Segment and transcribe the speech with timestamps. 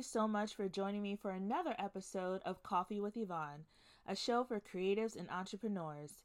[0.00, 3.66] you so much for joining me for another episode of Coffee with Yvonne,
[4.08, 6.22] a show for creatives and entrepreneurs.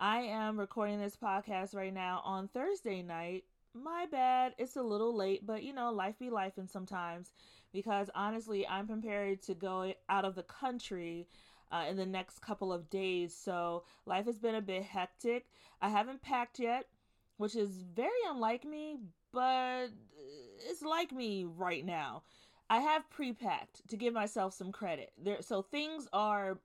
[0.00, 3.44] I am recording this podcast right now on Thursday night.
[3.74, 7.30] My bad, it's a little late, but you know, life be life and sometimes
[7.72, 11.28] because honestly, I'm prepared to go out of the country
[11.70, 13.32] uh, in the next couple of days.
[13.36, 15.46] So life has been a bit hectic.
[15.80, 16.86] I haven't packed yet,
[17.36, 18.96] which is very unlike me,
[19.32, 19.90] but
[20.68, 22.22] it's like me right now.
[22.72, 25.12] I have pre-packed to give myself some credit.
[25.22, 26.58] There so things are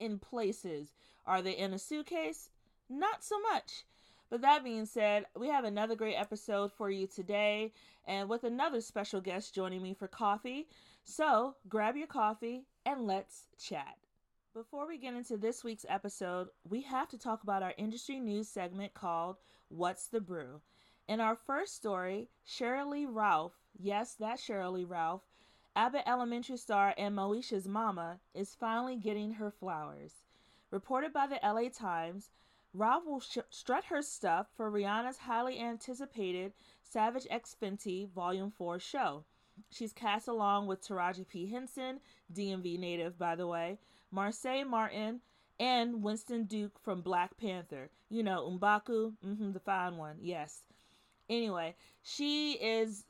[0.00, 0.92] in places.
[1.24, 2.50] Are they in a suitcase?
[2.90, 3.84] Not so much.
[4.28, 7.72] But that being said, we have another great episode for you today
[8.08, 10.66] and with another special guest joining me for coffee.
[11.04, 13.98] So, grab your coffee and let's chat.
[14.54, 18.48] Before we get into this week's episode, we have to talk about our industry news
[18.48, 19.36] segment called
[19.68, 20.60] What's the Brew.
[21.06, 25.22] In our first story, Sheryl Lee Ralph, yes, that's Sheryl Lee Ralph,
[25.74, 30.24] Abbott Elementary star and Moesha's mama, is finally getting her flowers.
[30.70, 32.30] Reported by the LA Times,
[32.74, 38.78] Ralph will sh- strut her stuff for Rihanna's highly anticipated Savage X Fenty Volume 4
[38.78, 39.24] show.
[39.70, 41.46] She's cast along with Taraji P.
[41.46, 42.00] Henson,
[42.32, 43.78] DMV native, by the way,
[44.14, 45.20] Marsai Martin,
[45.58, 47.90] and Winston Duke from Black Panther.
[48.08, 50.62] You know, M'Baku, mm-hmm, the fine one, yes.
[51.28, 53.04] Anyway, she is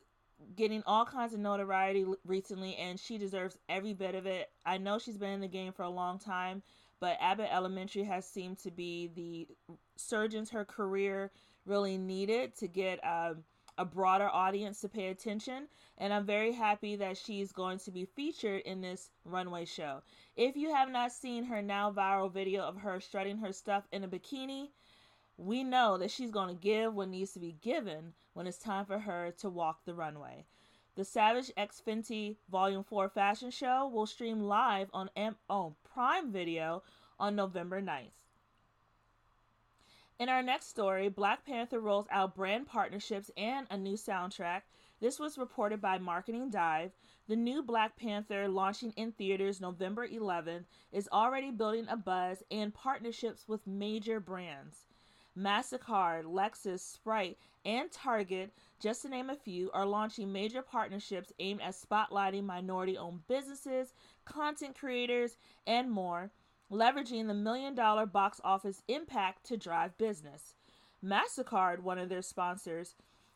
[0.55, 4.49] getting all kinds of notoriety recently, and she deserves every bit of it.
[4.65, 6.61] I know she's been in the game for a long time,
[6.99, 9.47] but Abbott Elementary has seemed to be the
[9.95, 11.31] surgeons her career
[11.65, 13.43] really needed to get um,
[13.77, 15.67] a broader audience to pay attention.
[15.97, 20.01] And I'm very happy that she's going to be featured in this runway show.
[20.35, 24.03] If you have not seen her now viral video of her strutting her stuff in
[24.03, 24.69] a bikini,
[25.37, 28.85] we know that she's going to give what needs to be given when it's time
[28.85, 30.45] for her to walk the runway.
[30.95, 36.31] The Savage X Fenty Volume 4 fashion show will stream live on M- oh, Prime
[36.31, 36.83] Video
[37.19, 38.11] on November 9th.
[40.19, 44.61] In our next story, Black Panther rolls out brand partnerships and a new soundtrack.
[44.99, 46.91] This was reported by Marketing Dive.
[47.27, 52.73] The new Black Panther, launching in theaters November 11th, is already building a buzz and
[52.73, 54.85] partnerships with major brands.
[55.37, 61.61] MasterCard, Lexus, Sprite, and Target, just to name a few, are launching major partnerships aimed
[61.61, 63.93] at spotlighting minority owned businesses,
[64.25, 66.29] content creators, and more,
[66.71, 70.55] leveraging the million dollar box office impact to drive business.
[71.03, 72.95] MasterCard, one of their sponsors,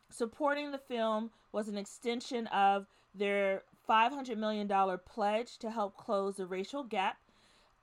[0.10, 2.86] supporting the film was an extension of
[3.16, 4.70] their $500 million
[5.06, 7.18] pledge to help close the racial gap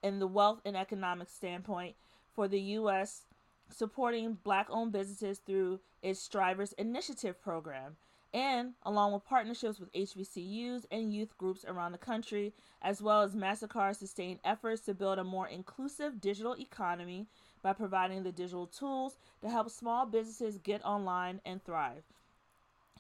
[0.03, 1.97] in the wealth and economic standpoint
[2.35, 3.23] for the U.S
[3.71, 7.97] supporting black owned businesses through its Strivers Initiative program,
[8.33, 12.53] and along with partnerships with HBCUs and youth groups around the country,
[12.83, 17.27] as well as MasterCard's sustained efforts to build a more inclusive digital economy
[17.63, 22.03] by providing the digital tools to help small businesses get online and thrive.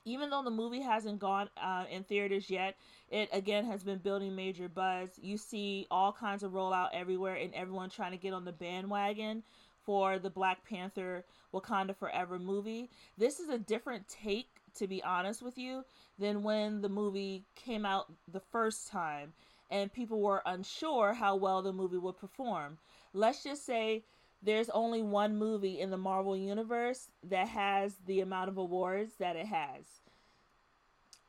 [0.06, 2.76] Even though the movie hasn't gone uh, in theaters yet,
[3.10, 5.18] it again has been building major buzz.
[5.20, 9.42] You see all kinds of rollout everywhere, and everyone trying to get on the bandwagon
[9.84, 12.90] for the Black Panther Wakanda Forever movie.
[13.16, 15.84] This is a different take, to be honest with you,
[16.18, 19.32] than when the movie came out the first time
[19.70, 22.78] and people were unsure how well the movie would perform.
[23.12, 24.04] Let's just say
[24.42, 29.36] there's only one movie in the Marvel Universe that has the amount of awards that
[29.36, 29.84] it has.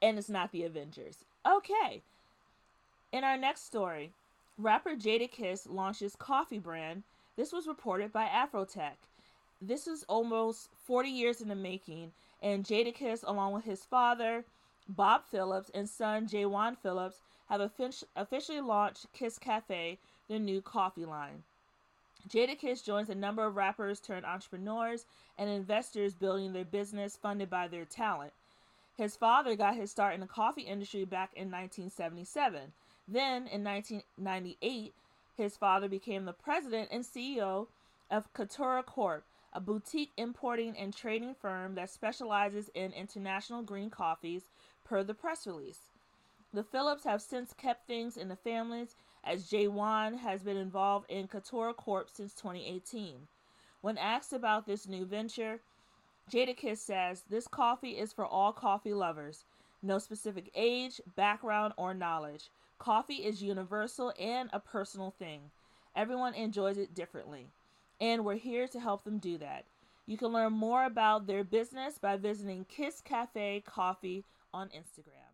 [0.02, 1.24] And it's not the Avengers.
[1.48, 2.04] Okay.
[3.12, 4.12] In our next story,
[4.58, 7.04] rapper Jadakiss launches coffee brand
[7.38, 8.98] this was reported by Afrotech.
[9.62, 14.44] This is almost 40 years in the making, and Jadakiss, along with his father,
[14.88, 17.62] Bob Phillips, and son Jaywan Phillips, have
[18.16, 19.98] officially launched Kiss Cafe,
[20.28, 21.44] their new coffee line.
[22.30, 25.06] Jadakiss joins a number of rappers turned entrepreneurs
[25.38, 28.34] and investors building their business funded by their talent.
[28.98, 32.74] His father got his start in the coffee industry back in 1977.
[33.08, 34.94] Then, in 1998,
[35.36, 37.68] his father became the president and CEO
[38.10, 44.44] of Katura Corp, a boutique importing and trading firm that specializes in international green coffees,
[44.84, 45.90] per the press release.
[46.54, 51.10] The Phillips have since kept things in the families, as Jay Jaywan has been involved
[51.10, 53.28] in Katura Corp since 2018.
[53.82, 55.60] When asked about this new venture,
[56.32, 59.44] Jadakiss says this coffee is for all coffee lovers,
[59.82, 62.50] no specific age, background, or knowledge.
[62.78, 65.52] Coffee is universal and a personal thing.
[65.96, 67.48] Everyone enjoys it differently,
[68.02, 69.66] and we're here to help them do that.
[70.06, 75.26] You can learn more about their business by visiting Kiss Cafe Coffee on Instagram.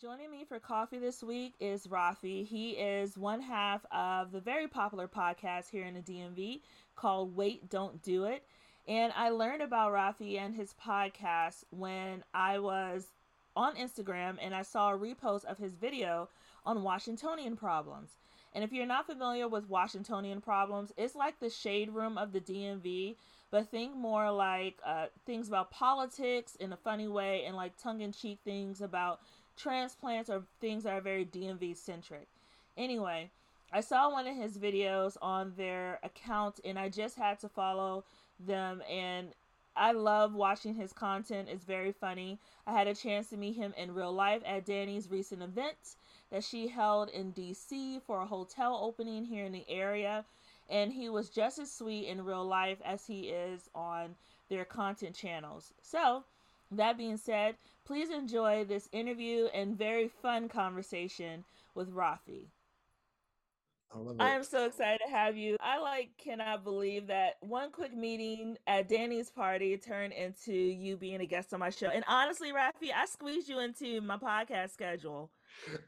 [0.00, 2.46] Joining me for coffee this week is Raffi.
[2.46, 6.60] He is one half of the very popular podcast here in the DMV
[6.96, 8.44] called Wait, Don't Do It.
[8.88, 13.08] And I learned about Raffi and his podcast when I was
[13.54, 16.30] on Instagram and I saw a repost of his video
[16.64, 18.10] on Washingtonian problems.
[18.54, 22.40] And if you're not familiar with Washingtonian problems, it's like the shade room of the
[22.40, 23.16] DMV,
[23.50, 28.00] but think more like uh, things about politics in a funny way and like tongue
[28.00, 29.20] in cheek things about
[29.56, 32.26] transplants or things that are very DMV centric.
[32.76, 33.30] Anyway,
[33.72, 38.04] I saw one of his videos on their account and I just had to follow
[38.44, 39.28] them and
[39.76, 41.48] I love watching his content.
[41.50, 42.38] It's very funny.
[42.66, 45.96] I had a chance to meet him in real life at Danny's recent event
[46.30, 50.24] that she held in DC for a hotel opening here in the area.
[50.68, 54.14] And he was just as sweet in real life as he is on
[54.48, 55.72] their content channels.
[55.82, 56.24] So,
[56.72, 61.44] that being said, please enjoy this interview and very fun conversation
[61.74, 62.46] with Raffi.
[64.20, 65.56] I, am so excited to have you.
[65.58, 71.20] I like cannot believe that one quick meeting at Danny's party turned into you being
[71.20, 71.88] a guest on my show.
[71.88, 75.30] And honestly, Raffi, I squeezed you into my podcast schedule.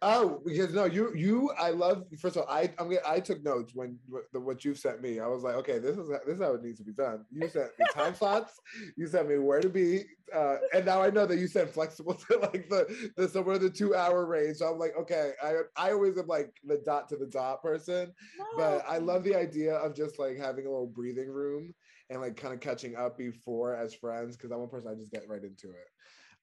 [0.03, 2.05] Oh, because no, you you I love.
[2.21, 3.99] First of all, I I'm I took notes when
[4.33, 5.21] the what you sent me.
[5.21, 7.25] I was like, okay, this is this is how it needs to be done.
[7.31, 8.61] You sent me time slots.
[8.97, 10.05] You sent me where to be,
[10.35, 13.71] uh, and now I know that you sent flexible to like the the somewhere the
[13.71, 14.59] two hour range.
[14.59, 18.13] So I'm like, okay, I I always am like the dot to the dot person,
[18.39, 18.45] no.
[18.57, 21.75] but I love the idea of just like having a little breathing room
[22.11, 25.13] and like kind of catching up before as friends because I'm one person I just
[25.13, 25.89] get right into it.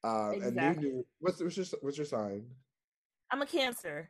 [0.04, 0.57] Um, exactly.
[0.57, 2.45] And you knew what's what's your what's your sign?
[3.31, 4.10] I'm a Cancer.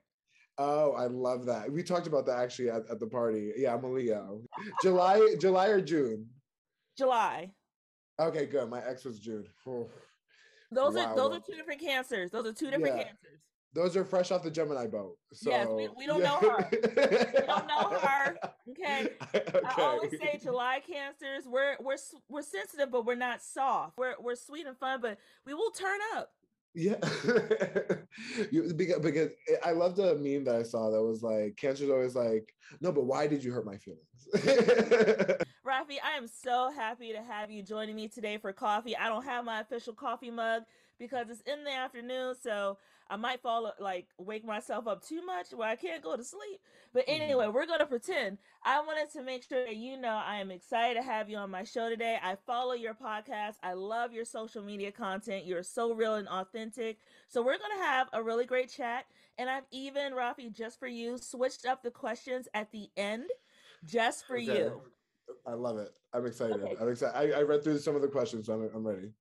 [0.58, 1.72] Oh, I love that.
[1.72, 3.54] We talked about that actually at, at the party.
[3.56, 4.42] Yeah, I'm a Leo.
[4.84, 6.28] July, July or June?
[6.98, 7.52] July.
[8.20, 8.70] Okay, good.
[8.70, 9.46] My ex was June.
[9.66, 9.90] Oh.
[10.72, 11.06] Those wow.
[11.06, 12.30] are those are two different cancers.
[12.30, 13.04] Those are two different yeah.
[13.04, 13.40] cancers.
[13.74, 15.16] Those are fresh off the Gemini boat.
[15.32, 16.26] So, yes, we, we don't yeah.
[16.26, 16.70] know her.
[16.72, 18.36] we don't know her.
[18.72, 19.10] Okay?
[19.36, 19.60] okay.
[19.66, 21.48] I always say July cancers.
[21.48, 23.98] We're we're we're sensitive, but we're not soft.
[23.98, 26.32] We're we're sweet and fun, but we will turn up.
[26.76, 26.96] Yeah,
[28.52, 29.32] because, because
[29.64, 33.06] I love the meme that I saw that was like, Cancer's always like, no, but
[33.06, 34.04] why did you hurt my feelings?
[35.66, 38.96] Raffi, I am so happy to have you joining me today for coffee.
[38.96, 40.64] I don't have my official coffee mug
[41.00, 42.78] because it's in the afternoon, so
[43.10, 46.60] I might fall like wake myself up too much where I can't go to sleep.
[46.94, 47.22] But mm-hmm.
[47.22, 48.38] anyway, we're gonna pretend.
[48.64, 51.50] I wanted to make sure that you know I am excited to have you on
[51.50, 52.18] my show today.
[52.22, 53.56] I follow your podcast.
[53.64, 55.46] I love your social media content.
[55.46, 57.00] You're so real and authentic.
[57.28, 59.06] So we're gonna have a really great chat.
[59.38, 63.26] And I've even, Raffi, just for you, switched up the questions at the end
[63.86, 64.46] just for okay.
[64.46, 64.82] you.
[65.46, 65.92] I love it.
[66.14, 66.62] I'm excited.
[66.62, 66.76] Okay.
[66.80, 67.34] I'm excited.
[67.34, 69.12] I, I read through some of the questions, so I'm, I'm ready.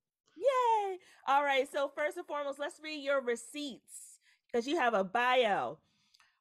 [1.29, 1.71] All right.
[1.71, 4.17] So first and foremost, let's read your receipts
[4.51, 5.77] because you have a bio.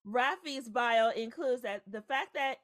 [0.07, 2.57] Raffi's bio includes that the fact that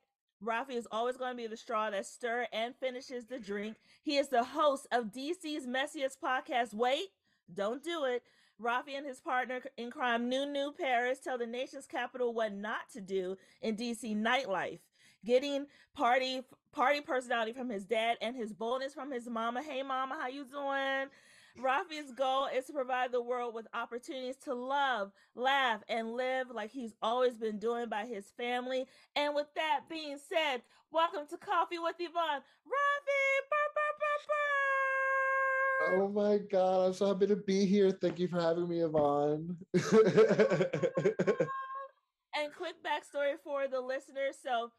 [0.42, 3.76] Raffi is always going to be the straw that stir and finishes the drink.
[4.02, 6.72] He is the host of DC's messiest podcast.
[6.72, 7.08] Wait,
[7.52, 8.22] don't do it.
[8.58, 13.02] Raffi and his partner in crime, NuNu Paris, tell the nation's capital what not to
[13.02, 14.78] do in DC nightlife.
[15.26, 16.40] Getting party
[16.72, 19.62] party personality from his dad and his boldness from his mama.
[19.62, 21.10] Hey mama, how you doing?
[21.60, 26.72] Raffi's goal is to provide the world with opportunities to love, laugh, and live like
[26.72, 28.86] he's always been doing by his family.
[29.14, 32.40] And with that being said, welcome to Coffee with Yvonne.
[32.66, 33.38] Raffi!
[33.50, 34.24] Burr, burr, burr,
[36.02, 37.90] oh my God, I'm so happy to be here.
[37.92, 39.56] Thank you for having me, Yvonne.
[39.74, 39.82] and
[42.56, 44.36] quick backstory for the listeners.
[44.42, 44.72] So,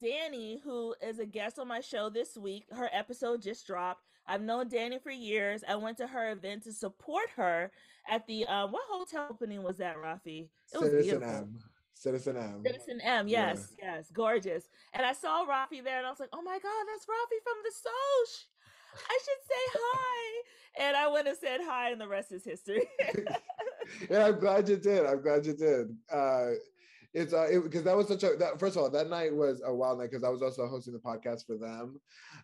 [0.00, 4.04] Danny, who is a guest on my show this week, her episode just dropped.
[4.30, 5.64] I've known Danny for years.
[5.68, 7.72] I went to her event to support her
[8.08, 10.48] at the um, what hotel opening was that, Raffi?
[10.72, 11.36] It was Citizen beautiful.
[11.36, 11.58] M.
[11.94, 12.62] Citizen M.
[12.64, 13.96] Citizen M, yes, yeah.
[13.96, 14.68] yes, gorgeous.
[14.94, 17.56] And I saw Raffi there, and I was like, "Oh my God, that's Raffi from
[17.64, 18.46] the Soch.
[19.08, 20.42] I should say hi."
[20.78, 22.88] And I went and said hi, and the rest is history.
[24.10, 25.06] yeah, I'm glad you did.
[25.06, 25.96] I'm glad you did.
[26.10, 26.50] Uh,
[27.12, 29.74] it's uh because that was such a that first of all that night was a
[29.74, 32.00] wild night because I was also hosting the podcast for them,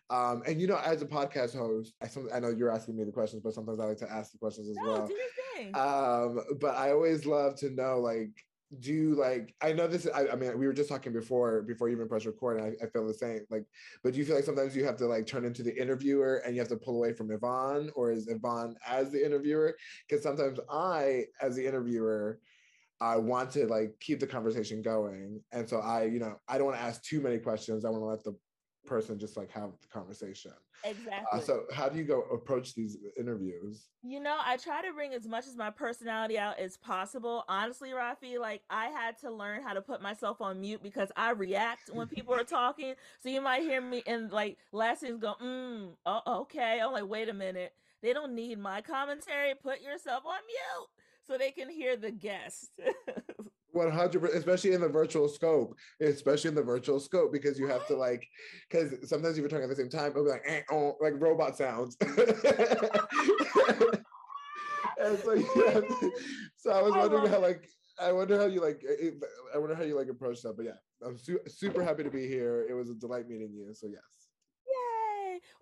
[0.09, 3.03] um and you know as a podcast host I some I know you're asking me
[3.03, 5.07] the questions but sometimes I like to ask the questions as no, well.
[5.07, 5.23] Do your
[5.55, 5.75] thing.
[5.75, 8.31] Um, but I always love to know like
[8.79, 11.87] do you like i know this I, I, mean we were just talking before before
[11.87, 13.63] you even press record and I, I, feel the same like
[14.03, 16.53] but do you feel like sometimes you have to like turn into the interviewer and
[16.53, 20.59] you have to pull away from yvonne or is yvonne as the interviewer because sometimes
[20.69, 22.39] i as the interviewer
[22.99, 25.41] I want to like keep the conversation going.
[25.51, 27.85] And so I, you know, I don't want to ask too many questions.
[27.85, 28.35] I want to let the
[28.87, 30.51] person just like have the conversation.
[30.85, 31.27] Uh, Exactly.
[31.31, 33.89] Uh, so how do you go approach these interviews?
[34.01, 37.43] You know, I try to bring as much as my personality out as possible.
[37.47, 41.31] Honestly, Raffi, like I had to learn how to put myself on mute because I
[41.31, 42.93] react when people are talking.
[43.19, 46.79] So you might hear me and like last things go, mm, oh, okay.
[46.81, 47.73] I'm like, wait a minute.
[48.01, 49.53] They don't need my commentary.
[49.55, 50.87] Put yourself on mute
[51.27, 52.71] so they can hear the guest.
[53.73, 57.95] 100 especially in the virtual scope especially in the virtual scope because you have to
[57.95, 58.27] like
[58.67, 61.13] because sometimes if you're talking at the same time it'll be like eh, oh, like
[61.17, 62.11] robot sounds and
[65.19, 65.79] so yeah
[66.55, 67.67] so i was wondering how like
[67.99, 68.81] i wonder how you like
[69.53, 70.71] i wonder how you like approach that but yeah
[71.05, 74.26] i'm su- super happy to be here it was a delight meeting you so yes!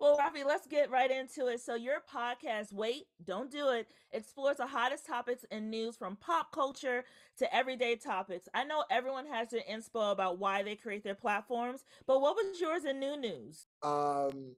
[0.00, 1.60] Well, Rafi, let's get right into it.
[1.60, 6.52] So, your podcast, Wait, Don't Do It, explores the hottest topics and news from pop
[6.52, 7.04] culture
[7.38, 8.48] to everyday topics.
[8.54, 12.60] I know everyone has their inspo about why they create their platforms, but what was
[12.60, 13.66] yours in NuNu's?
[13.82, 14.54] Um,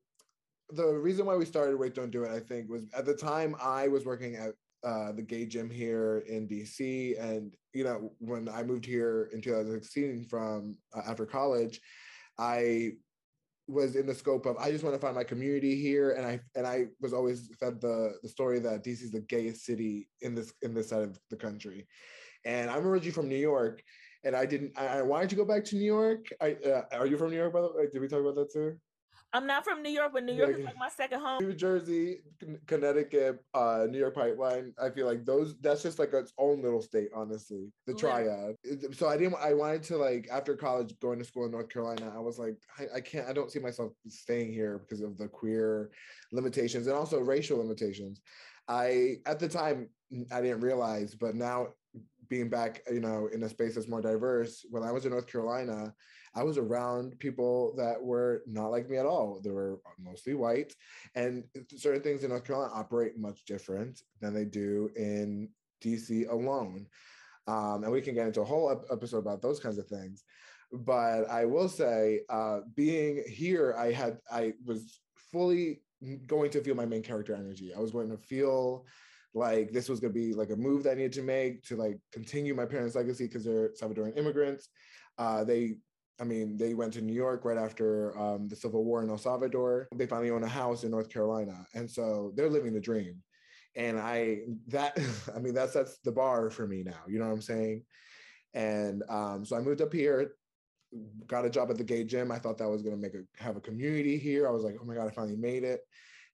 [0.70, 3.54] the reason why we started Wait, Don't Do It, I think, was at the time
[3.62, 4.54] I was working at
[4.84, 7.20] uh, the gay gym here in DC.
[7.20, 11.80] And, you know, when I moved here in 2016 from uh, after college,
[12.38, 12.92] I
[13.68, 16.40] was in the scope of I just want to find my community here, and I
[16.56, 20.34] and I was always fed the the story that DC is the gayest city in
[20.34, 21.86] this in this side of the country,
[22.44, 23.82] and I'm originally from New York,
[24.24, 24.72] and I didn't.
[24.76, 26.26] I, I wanted to go back to New York.
[26.40, 27.86] I uh, are you from New York by the way?
[27.92, 28.78] Did we talk about that too?
[29.32, 31.38] I'm not from New York, but New York is like my second home.
[31.42, 32.20] New Jersey,
[32.66, 34.72] Connecticut, uh, New York Pipeline.
[34.82, 35.58] I feel like those.
[35.60, 37.70] That's just like its own little state, honestly.
[37.86, 38.56] The triad.
[38.92, 39.36] So I didn't.
[39.40, 42.10] I wanted to like after college, going to school in North Carolina.
[42.14, 43.28] I was like, I, I can't.
[43.28, 45.90] I don't see myself staying here because of the queer
[46.32, 48.22] limitations and also racial limitations.
[48.66, 49.90] I at the time
[50.32, 51.68] I didn't realize, but now
[52.28, 54.64] being back, you know, in a space that's more diverse.
[54.70, 55.94] When I was in North Carolina,
[56.34, 59.40] I was around people that were not like me at all.
[59.42, 60.74] They were mostly white,
[61.14, 61.44] and
[61.76, 65.48] certain things in North Carolina operate much different than they do in
[65.82, 66.86] DC alone.
[67.46, 70.22] Um, and we can get into a whole ep- episode about those kinds of things.
[70.70, 75.00] But I will say, uh, being here, I had I was
[75.32, 75.80] fully
[76.26, 77.72] going to feel my main character energy.
[77.74, 78.84] I was going to feel
[79.34, 81.76] like this was going to be like a move that I needed to make to
[81.76, 84.68] like continue my parents' legacy because they're Salvadoran immigrants.
[85.18, 85.76] Uh, they,
[86.20, 89.18] I mean, they went to New York right after um, the Civil War in El
[89.18, 89.88] Salvador.
[89.94, 93.22] They finally own a house in North Carolina, and so they're living the dream.
[93.76, 94.98] And I that
[95.36, 97.02] I mean that sets the bar for me now.
[97.06, 97.84] You know what I'm saying?
[98.54, 100.32] And um, so I moved up here,
[101.26, 102.32] got a job at the gay gym.
[102.32, 104.48] I thought that was going to make a have a community here.
[104.48, 105.80] I was like, oh my god, I finally made it.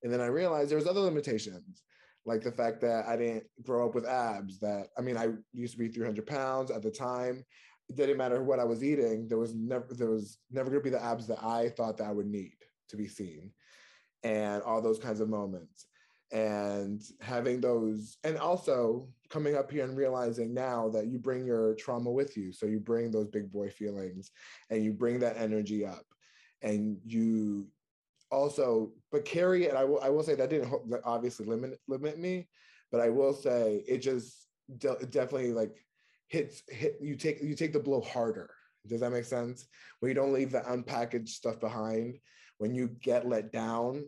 [0.03, 1.83] And then I realized there was other limitations
[2.27, 4.59] like the fact that I didn't grow up with abs.
[4.61, 7.45] That I mean, I used to be 300 pounds at the time.
[7.89, 9.29] It didn't matter what I was eating.
[9.29, 12.09] There was never there was never going to be the abs that I thought that
[12.09, 12.57] I would need
[12.89, 13.53] to be seen,
[14.23, 15.87] and all those kinds of moments.
[16.33, 21.75] And having those, and also coming up here and realizing now that you bring your
[21.75, 22.53] trauma with you.
[22.53, 24.33] So you bring those big boy feelings
[24.71, 26.05] and you bring that energy up
[26.63, 27.69] and you
[28.35, 29.75] also, but carry it.
[29.75, 30.01] I will.
[30.01, 30.73] I will say that didn't
[31.05, 32.49] obviously limit limit me,
[32.91, 34.47] but I will say it just
[34.79, 35.77] de- definitely like
[36.29, 36.99] hits hit.
[37.01, 38.51] You take you take the blow harder.
[38.87, 39.67] Does that make sense?
[40.01, 42.19] When you don't leave the unpackaged stuff behind,
[42.59, 44.05] when you get let down,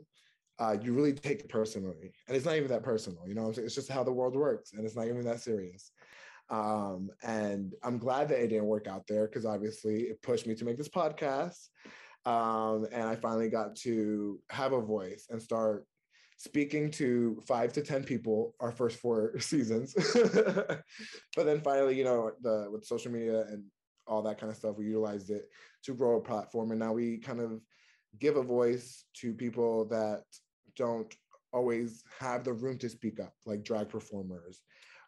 [0.58, 3.26] uh, you really take it personally, and it's not even that personal.
[3.26, 5.92] You know, it's just how the world works, and it's not even that serious.
[6.48, 10.54] Um, and I'm glad that it didn't work out there because obviously it pushed me
[10.54, 11.68] to make this podcast.
[12.26, 15.86] Um, and I finally got to have a voice and start
[16.36, 19.94] speaking to five to 10 people our first four seasons.
[20.14, 23.64] but then finally, you know, the with social media and
[24.06, 25.48] all that kind of stuff, we utilized it
[25.84, 26.72] to grow a platform.
[26.72, 27.60] And now we kind of
[28.18, 30.24] give a voice to people that
[30.76, 31.14] don't
[31.52, 34.62] always have the room to speak up, like drag performers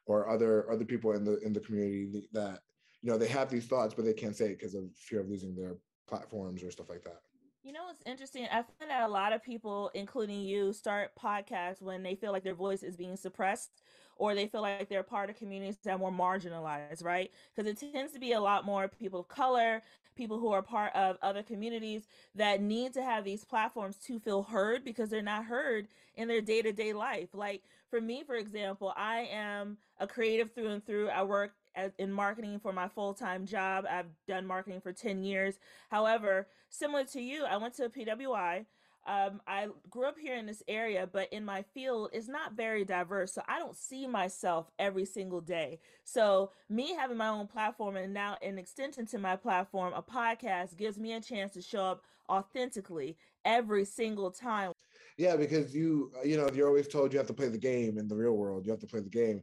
[0.07, 2.61] or other other people in the in the community that
[3.03, 5.29] you know they have these thoughts but they can't say it because of fear of
[5.29, 5.77] losing their
[6.09, 7.21] platforms or stuff like that.
[7.63, 8.47] You know what's interesting?
[8.51, 12.45] I find that a lot of people, including you, start podcasts when they feel like
[12.45, 13.83] their voice is being suppressed
[14.17, 17.31] or they feel like they're part of communities that are more marginalized, right?
[17.55, 19.83] Because it tends to be a lot more people of color,
[20.17, 24.43] people who are part of other communities that need to have these platforms to feel
[24.43, 27.29] heard because they're not heard in their day to day life.
[27.33, 31.09] Like for me, for example, I am a creative through and through.
[31.09, 31.53] I work
[31.99, 33.85] in marketing for my full time job.
[33.89, 35.59] I've done marketing for 10 years.
[35.91, 38.67] However, similar to you, I went to PWI.
[39.07, 42.85] um, I grew up here in this area, but in my field, it's not very
[42.85, 43.33] diverse.
[43.33, 45.81] So I don't see myself every single day.
[46.05, 50.77] So, me having my own platform and now an extension to my platform, a podcast,
[50.77, 54.73] gives me a chance to show up authentically every single time.
[55.17, 58.07] Yeah, because you, you know, you're always told you have to play the game in
[58.09, 58.67] the real world.
[58.67, 59.43] You have to play the game.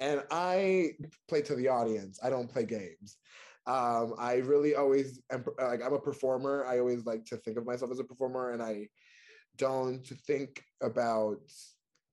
[0.00, 0.92] And I
[1.28, 3.18] play to the audience, I don't play games.
[3.66, 6.64] Um, I really always am like I'm a performer.
[6.66, 8.88] I always like to think of myself as a performer, and I
[9.56, 11.38] don't think about.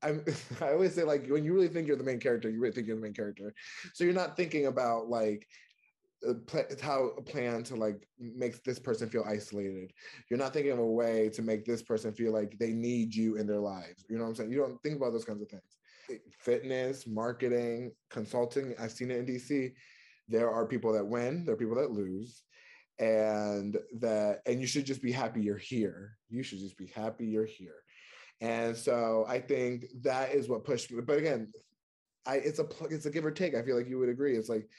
[0.01, 0.25] I'm,
[0.61, 2.87] I always say like when you really think you're the main character, you really think
[2.87, 3.53] you're the main character.
[3.93, 5.47] So you're not thinking about like
[6.81, 9.91] how a plan to like make this person feel isolated.
[10.29, 13.35] You're not thinking of a way to make this person feel like they need you
[13.35, 14.05] in their lives.
[14.09, 14.51] You know what I'm saying?
[14.51, 15.77] You don't think about those kinds of things.
[16.39, 18.73] Fitness, marketing, consulting.
[18.79, 19.73] I've seen it in DC
[20.27, 22.43] there are people that win, there are people that lose,
[22.99, 26.17] and that and you should just be happy you're here.
[26.29, 27.75] You should just be happy you're here.
[28.41, 31.01] And so I think that is what pushed me.
[31.01, 31.51] But again,
[32.25, 33.55] I it's a it's a give or take.
[33.55, 34.35] I feel like you would agree.
[34.35, 34.69] It's like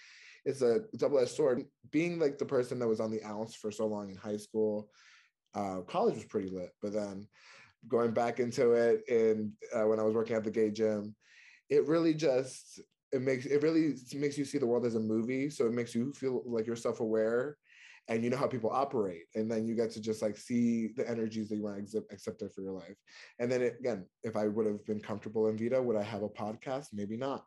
[0.44, 1.64] it's a double-edged sword.
[1.90, 4.90] Being like the person that was on the ounce for so long in high school,
[5.54, 7.26] uh, college was pretty lit, but then
[7.88, 11.14] going back into it and uh, when I was working at the gay gym,
[11.70, 12.80] it really just
[13.12, 15.48] it makes it really makes you see the world as a movie.
[15.50, 17.56] So it makes you feel like you're self-aware
[18.08, 19.24] and you know how people operate.
[19.34, 22.40] And then you get to just like see the energies that you want to accept
[22.40, 22.96] there for your life.
[23.38, 26.22] And then it, again if i would have been comfortable in vita would i have
[26.22, 26.88] a podcast?
[26.92, 27.44] Maybe not.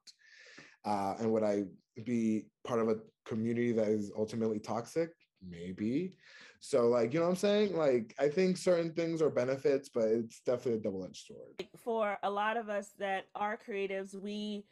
[0.86, 1.64] Uh, and would i
[2.06, 5.10] be part of a community that is ultimately toxic?
[5.48, 6.14] Maybe
[6.60, 10.06] so like you know what i'm saying like i think certain things are benefits but
[10.06, 14.64] it's definitely a double-edged sword for a lot of us that are creatives we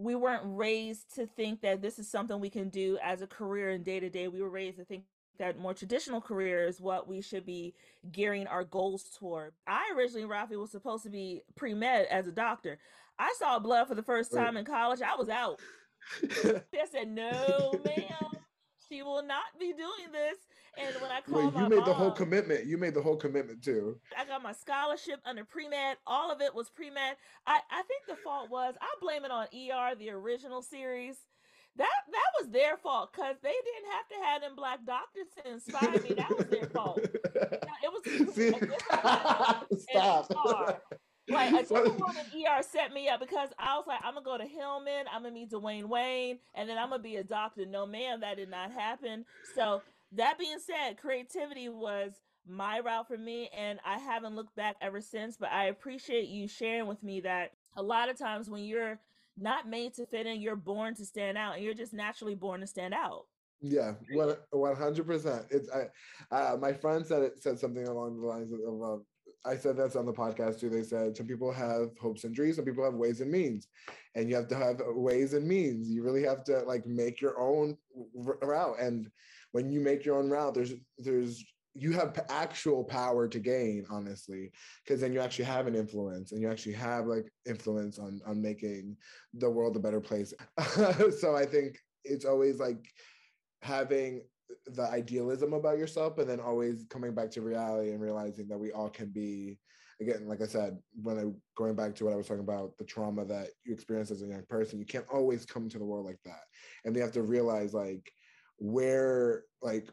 [0.00, 3.70] we weren't raised to think that this is something we can do as a career
[3.70, 4.28] in day to day.
[4.28, 5.04] We were raised to think
[5.38, 7.74] that more traditional career is what we should be
[8.10, 9.52] gearing our goals toward.
[9.66, 12.78] I originally, Raffi, was supposed to be pre med as a doctor.
[13.18, 15.00] I saw blood for the first time in college.
[15.02, 15.60] I was out.
[16.22, 18.39] I said, no, ma'am,
[18.90, 20.38] she will not be doing this.
[20.78, 22.66] And when I called Wait, you made mom, the whole commitment.
[22.66, 23.98] You made the whole commitment too.
[24.16, 25.96] I got my scholarship under pre med.
[26.06, 27.16] All of it was pre med.
[27.46, 31.16] I I think the fault was I blame it on ER, the original series.
[31.76, 35.50] That that was their fault because they didn't have to have them black doctors to
[35.52, 36.14] inspire me.
[36.14, 37.00] That was their fault.
[37.04, 38.52] it was See?
[39.90, 40.82] stop.
[41.28, 44.38] Like a two woman ER set me up because I was like, I'm gonna go
[44.38, 47.64] to Hillman, I'm gonna meet Dwayne Wayne, and then I'm gonna be a doctor.
[47.66, 49.24] No, ma'am, that did not happen.
[49.54, 52.12] So that being said, creativity was
[52.48, 55.36] my route for me, and I haven't looked back ever since.
[55.36, 58.98] But I appreciate you sharing with me that a lot of times when you're
[59.38, 62.60] not made to fit in, you're born to stand out, and you're just naturally born
[62.60, 63.26] to stand out.
[63.62, 65.44] Yeah, one hundred percent.
[65.50, 69.02] It's I, uh, my friend said it said something along the lines of, of
[69.44, 70.68] I said that's on the podcast too.
[70.68, 73.68] They said some people have hopes and dreams, some people have ways and means,
[74.14, 75.88] and you have to have ways and means.
[75.88, 77.76] You really have to like make your own
[78.14, 78.78] route.
[78.78, 79.10] And
[79.52, 81.42] when you make your own route, there's there's
[81.74, 84.50] you have actual power to gain, honestly,
[84.84, 88.42] because then you actually have an influence, and you actually have like influence on on
[88.42, 88.96] making
[89.34, 90.34] the world a better place.
[91.18, 92.84] so I think it's always like
[93.62, 94.22] having
[94.66, 98.72] the idealism about yourself, but then always coming back to reality and realizing that we
[98.72, 99.58] all can be
[100.00, 101.24] again, like I said, when I
[101.56, 104.26] going back to what I was talking about, the trauma that you experience as a
[104.26, 106.40] young person, you can't always come to the world like that.
[106.84, 108.10] And they have to realize like
[108.56, 109.88] where like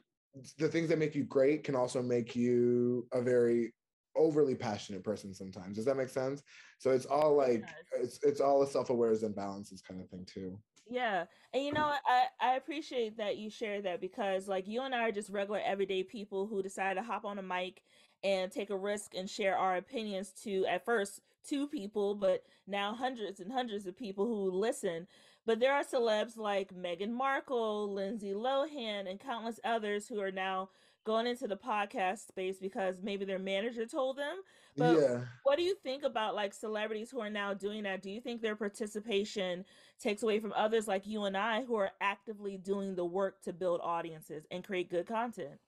[0.57, 3.73] the things that make you great can also make you a very
[4.15, 5.75] overly passionate person sometimes.
[5.75, 6.41] Does that make sense?
[6.79, 7.65] So it's all like
[7.99, 10.57] it's it's all a self-awareness and balances kind of thing too.
[10.89, 11.25] Yeah.
[11.53, 15.07] And you know, I, I appreciate that you share that because like you and I
[15.07, 17.81] are just regular everyday people who decide to hop on a mic
[18.23, 22.93] and take a risk and share our opinions to at first two people, but now
[22.93, 25.07] hundreds and hundreds of people who listen.
[25.45, 30.69] But there are celebs like Meghan Markle, Lindsay Lohan, and countless others who are now
[31.05, 34.41] going into the podcast space because maybe their manager told them.
[34.75, 35.21] But yeah.
[35.43, 38.01] what do you think about like celebrities who are now doing that?
[38.01, 39.63] Do you think their participation
[39.99, 43.53] takes away from others like you and I who are actively doing the work to
[43.53, 45.59] build audiences and create good content?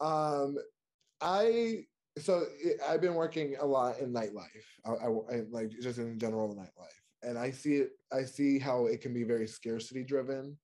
[0.00, 0.56] Um,
[1.20, 1.84] I
[2.18, 2.44] so
[2.86, 4.64] I've been working a lot in nightlife.
[4.84, 6.88] I, I, I like just in general nightlife,
[7.22, 7.90] and I see it.
[8.12, 10.58] I see how it can be very scarcity driven,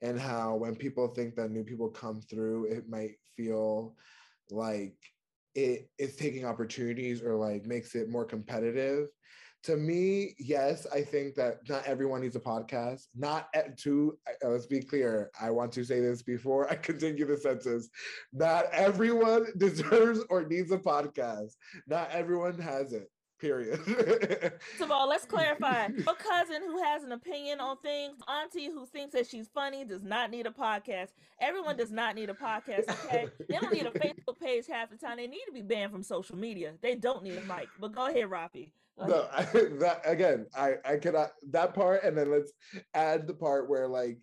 [0.00, 3.96] and how when people think that new people come through, it might feel
[4.50, 4.96] like
[5.54, 9.08] it is taking opportunities or like makes it more competitive
[9.64, 13.06] to me, yes, I think that not everyone needs a podcast.
[13.14, 15.30] Not at, to uh, let's be clear.
[15.40, 17.88] I want to say this before I continue the sentence.
[18.32, 21.52] Not everyone deserves or needs a podcast.
[21.86, 23.10] Not everyone has it.
[23.38, 23.80] Period.
[24.70, 25.86] First of all, let's clarify.
[25.86, 30.04] A cousin who has an opinion on things, auntie who thinks that she's funny, does
[30.04, 31.08] not need a podcast.
[31.40, 32.88] Everyone does not need a podcast.
[33.06, 35.16] Okay, they don't need a Facebook page half the time.
[35.16, 36.74] They need to be banned from social media.
[36.82, 37.66] They don't need a mic.
[37.80, 38.70] But go ahead, Raffi.
[38.98, 39.42] No, I,
[39.80, 42.52] that again, I I cannot that part, and then let's
[42.94, 44.18] add the part where like,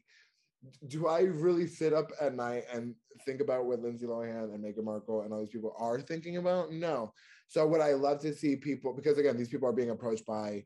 [0.88, 4.84] do I really sit up at night and think about what Lindsay Lohan and Meghan
[4.84, 6.71] Markle and all these people are thinking about?
[6.71, 7.13] No.
[7.47, 10.63] So what I love to see people because again, these people are being approached by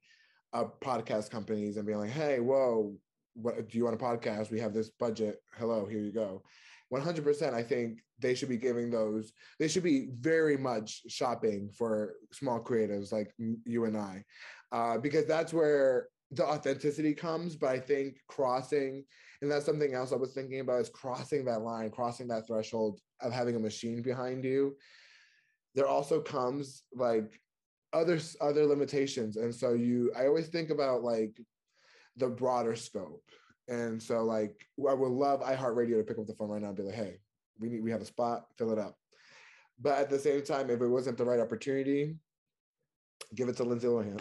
[0.51, 2.95] uh, podcast companies and being like, "Hey, whoa,
[3.35, 4.51] what do you want a podcast?
[4.51, 5.39] We have this budget.
[5.57, 6.43] Hello, here you go."
[6.93, 12.13] 100% i think they should be giving those they should be very much shopping for
[12.31, 14.23] small creatives like you and i.
[14.71, 19.03] Uh, because that's where the authenticity comes but i think crossing
[19.41, 22.99] and that's something else i was thinking about is crossing that line crossing that threshold
[23.23, 24.75] of having a machine behind you.
[25.75, 27.39] There also comes like
[27.93, 31.39] other other limitations and so you i always think about like
[32.17, 33.23] the broader scope
[33.67, 36.77] and so like I would love iHeartRadio to pick up the phone right now and
[36.77, 37.19] be like, hey,
[37.59, 38.97] we need we have a spot, fill it up.
[39.79, 42.15] But at the same time, if it wasn't the right opportunity,
[43.35, 44.19] give it to Lindsay Lohan.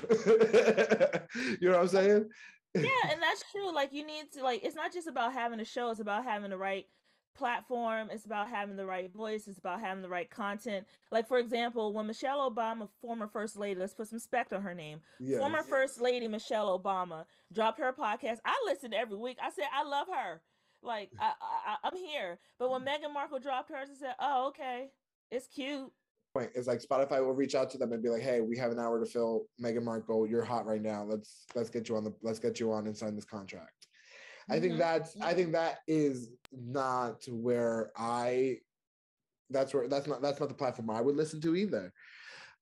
[1.61, 2.29] you know what I'm saying?
[2.75, 3.73] Yeah, and that's true.
[3.75, 6.51] Like you need to like it's not just about having a show, it's about having
[6.51, 6.87] the right
[7.35, 8.09] platform.
[8.11, 9.47] It's about having the right voice.
[9.49, 10.87] It's about having the right content.
[11.11, 14.75] Like, for example, when Michelle Obama, former First Lady, let's put some spect on her
[14.75, 15.39] name, yes.
[15.39, 18.39] former First Lady Michelle Obama dropped her podcast.
[18.45, 19.39] I listened every week.
[19.43, 20.41] I said, I love her.
[20.83, 22.39] Like, I, I, I'm here.
[22.59, 24.89] But when Meghan Markle dropped hers, I said, oh, okay.
[25.31, 25.91] It's cute.
[26.35, 28.71] Point is like Spotify will reach out to them and be like, "Hey, we have
[28.71, 30.27] an hour to fill Meghan Markle.
[30.27, 31.05] You're hot right now.
[31.05, 33.89] Let's let's get you on the let's get you on and sign this contract."
[34.51, 34.81] I think mm-hmm.
[34.81, 38.59] that's I think that is not where I
[39.51, 41.93] that's where that's not that's not the platform I would listen to either.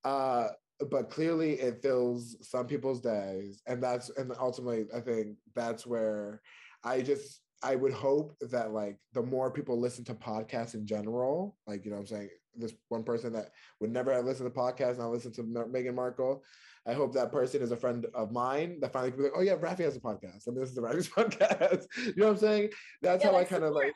[0.04, 0.48] Uh
[0.90, 6.40] but clearly it fills some people's days and that's and ultimately I think that's where
[6.84, 11.56] I just I would hope that like the more people listen to podcasts in general,
[11.66, 14.58] like you know what I'm saying, this one person that would never have listened to
[14.58, 16.44] podcasts now listen to Meghan Markle.
[16.86, 19.56] I hope that person is a friend of mine that finally be like, oh yeah,
[19.56, 21.86] Raffi has a podcast, and this is the Raffi's podcast.
[21.96, 22.70] you know what I'm saying?
[23.02, 23.92] That's yeah, how I kind of like.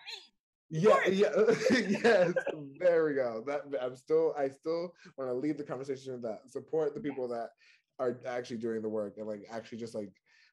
[0.70, 1.28] Yeah, yeah,
[1.70, 2.32] yes.
[2.78, 3.44] there we go.
[3.46, 6.50] That I'm still, I still want to leave the conversation with that.
[6.50, 7.50] Support the people that
[7.98, 10.10] are actually doing the work and like actually just like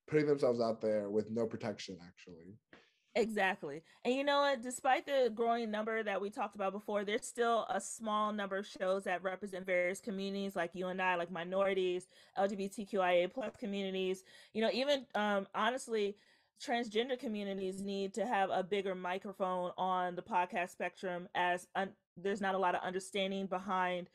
[0.08, 1.98] putting themselves out there with no protection.
[2.06, 2.56] Actually,
[3.14, 3.84] Exactly.
[4.06, 4.62] And you know what?
[4.62, 8.66] Despite the growing number that we talked about before, there's still a small number of
[8.66, 14.24] shows that represent various communities like you and I, like minorities, LGBTQIA plus communities.
[14.54, 16.16] You know, even um, honestly,
[16.66, 22.40] transgender communities need to have a bigger microphone on the podcast spectrum as un- there's
[22.40, 24.10] not a lot of understanding behind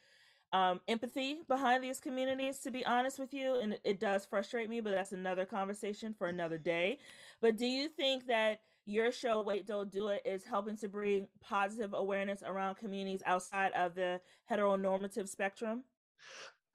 [0.53, 3.57] um, empathy behind these communities, to be honest with you.
[3.61, 6.99] And it, it does frustrate me, but that's another conversation for another day.
[7.41, 11.27] But do you think that your show wait don't do it is helping to bring
[11.41, 14.21] positive awareness around communities outside of the
[14.51, 15.83] heteronormative spectrum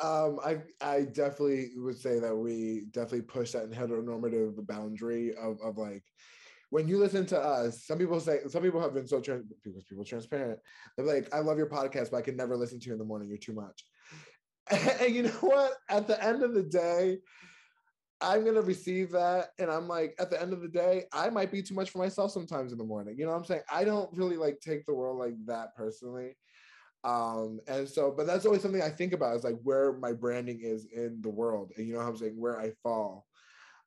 [0.02, 5.78] um, I I definitely would say that we definitely push that heteronormative boundary of, of
[5.78, 6.04] like
[6.72, 9.84] when you listen to us, some people say some people have been so trans because
[9.84, 10.58] people transparent.
[10.96, 13.06] They're like, I love your podcast, but I can never listen to you in the
[13.06, 13.30] morning.
[13.30, 13.86] You're too much.
[15.02, 15.74] And you know what?
[15.90, 17.18] At the end of the day,
[18.22, 21.52] I'm gonna receive that, and I'm like, at the end of the day, I might
[21.52, 23.16] be too much for myself sometimes in the morning.
[23.18, 23.64] You know what I'm saying?
[23.72, 26.38] I don't really like take the world like that personally.
[27.04, 30.60] Um, and so, but that's always something I think about is like where my branding
[30.62, 33.26] is in the world, and you know what I'm saying, where I fall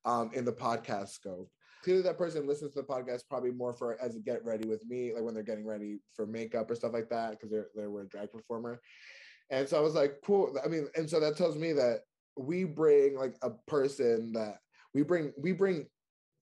[0.05, 1.51] um in the podcast scope.
[1.83, 4.85] Clearly, that person listens to the podcast probably more for as a get ready with
[4.87, 7.87] me, like when they're getting ready for makeup or stuff like that, because they're they
[7.87, 8.81] were a drag performer.
[9.51, 10.57] And so I was like, cool.
[10.65, 12.01] I mean, and so that tells me that
[12.37, 14.59] we bring like a person that
[14.93, 15.87] we bring we bring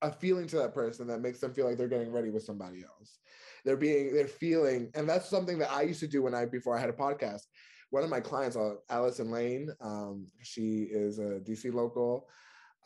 [0.03, 2.83] a feeling to that person that makes them feel like they're getting ready with somebody
[2.83, 3.19] else.
[3.65, 6.77] They're being they're feeling, and that's something that I used to do when I before
[6.77, 7.43] I had a podcast.
[7.91, 12.27] One of my clients, uh, Allison Lane, um, she is a DC local.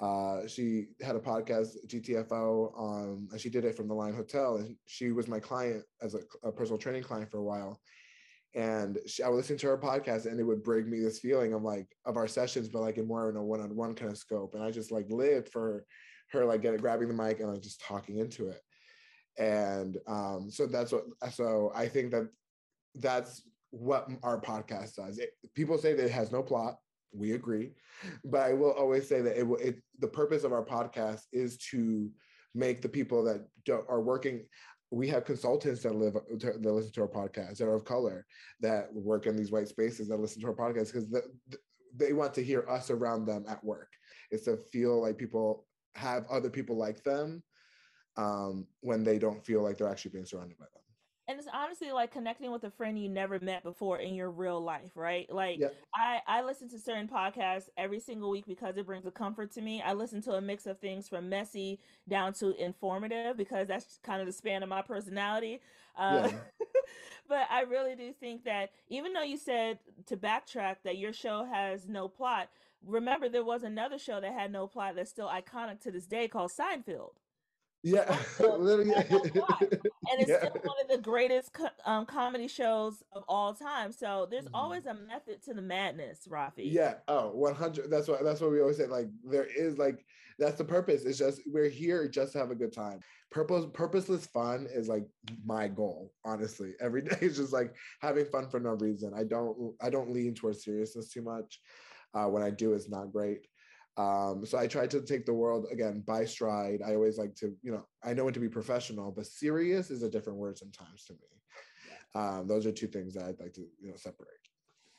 [0.01, 4.57] Uh, she had a podcast, GTFO, um, and she did it from the Line Hotel.
[4.57, 7.81] And she was my client as a, a personal training client for a while
[8.55, 11.53] and she, I would listen to her podcast and it would bring me this feeling
[11.53, 14.55] of like of our sessions, but like in more in a one-on-one kind of scope.
[14.55, 15.85] And I just like lived for
[16.33, 18.61] her, like getting grabbing the mic and like just talking into it.
[19.39, 22.29] And um, so that's what so I think that
[22.95, 25.19] that's what our podcast does.
[25.19, 26.77] It, people say that it has no plot.
[27.17, 27.73] we agree.
[28.25, 32.11] But I will always say that it, it the purpose of our podcast is to
[32.55, 33.47] make the people that
[33.89, 34.47] are working
[34.97, 38.25] we have consultants that live that listen to our podcast that are of color
[38.61, 41.23] that work in these white spaces that listen to our podcast because the,
[41.95, 43.93] they want to hear us around them at work.
[44.31, 47.43] It's to feel like people have other people like them
[48.17, 50.86] um, when they don't feel like they're actually being surrounded by them
[51.29, 54.61] and it's honestly like connecting with a friend you never met before in your real
[54.61, 55.33] life right?
[55.33, 55.61] Like
[55.95, 59.61] i i listen to certain podcasts every single week because it brings a comfort to
[59.61, 59.83] me.
[59.83, 64.21] I listen to a mix of things from messy down to informative because that's kind
[64.21, 65.61] of the span of my personality.
[65.97, 66.39] Uh, yeah.
[67.29, 71.45] but i really do think that even though you said to backtrack that your show
[71.45, 72.49] has no plot
[72.87, 76.29] remember there was another show that had no plot that's still iconic to this day
[76.29, 77.13] called seinfeld
[77.87, 78.93] yeah, literally.
[78.95, 79.11] and
[80.19, 80.39] it's yeah.
[80.39, 83.93] still one of the greatest co- um, comedy shows of all time.
[83.93, 84.57] So there's mm-hmm.
[84.57, 86.73] always a method to the madness, Raffi.
[86.73, 86.95] Yeah.
[87.07, 87.89] Oh, 100.
[87.89, 88.87] That's what that's what we always say.
[88.87, 90.05] Like there is like
[90.37, 91.05] that's the purpose.
[91.05, 92.99] It's just we're here just to have a good time.
[93.31, 95.07] Purpose purposeless fun is like
[95.45, 96.13] my goal.
[96.25, 99.13] Honestly, every day is just like having fun for no reason.
[99.17, 101.61] I don't I don't lean towards seriousness too much.
[102.15, 103.47] Uh, when I do, it's not great.
[103.97, 106.83] Um, so I try to take the world again by stride.
[106.87, 110.03] I always like to, you know, I know when to be professional, but serious is
[110.03, 111.21] a different word sometimes to me.
[112.15, 114.29] Um, those are two things that I'd like to, you know, separate.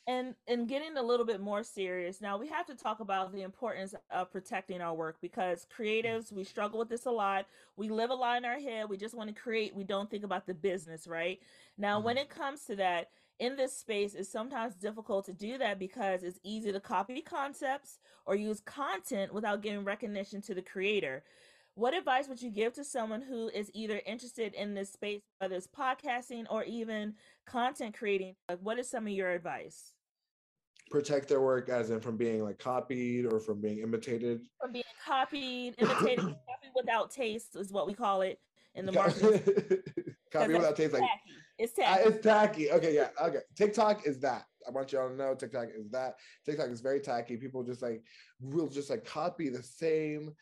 [0.09, 3.41] And and getting a little bit more serious now, we have to talk about the
[3.41, 7.45] importance of protecting our work because creatives we struggle with this a lot.
[7.75, 8.87] We live a lot in our head.
[8.87, 9.75] We just want to create.
[9.75, 11.41] We don't think about the business, right?
[11.77, 12.05] Now, mm-hmm.
[12.05, 16.23] when it comes to that, in this space it's sometimes difficult to do that because
[16.23, 21.23] it's easy to copy concepts or use content without giving recognition to the creator.
[21.75, 25.55] What advice would you give to someone who is either interested in this space, whether
[25.55, 27.13] it's podcasting or even
[27.45, 28.33] content creating?
[28.49, 29.93] Like, what is some of your advice?
[30.89, 34.41] Protect their work, as in from being like copied or from being imitated.
[34.59, 38.39] From being copied, imitated, copied without taste is what we call it
[38.73, 39.87] in the market.
[40.31, 41.03] copy without taste, like
[41.57, 42.03] it's tacky.
[42.03, 42.71] Uh, it's tacky.
[42.71, 43.09] Okay, yeah.
[43.21, 43.39] Okay.
[43.55, 44.45] TikTok is that.
[44.67, 46.15] I want y'all to know TikTok is that.
[46.45, 47.37] TikTok is very tacky.
[47.37, 48.03] People just like
[48.39, 50.33] will just like copy the same.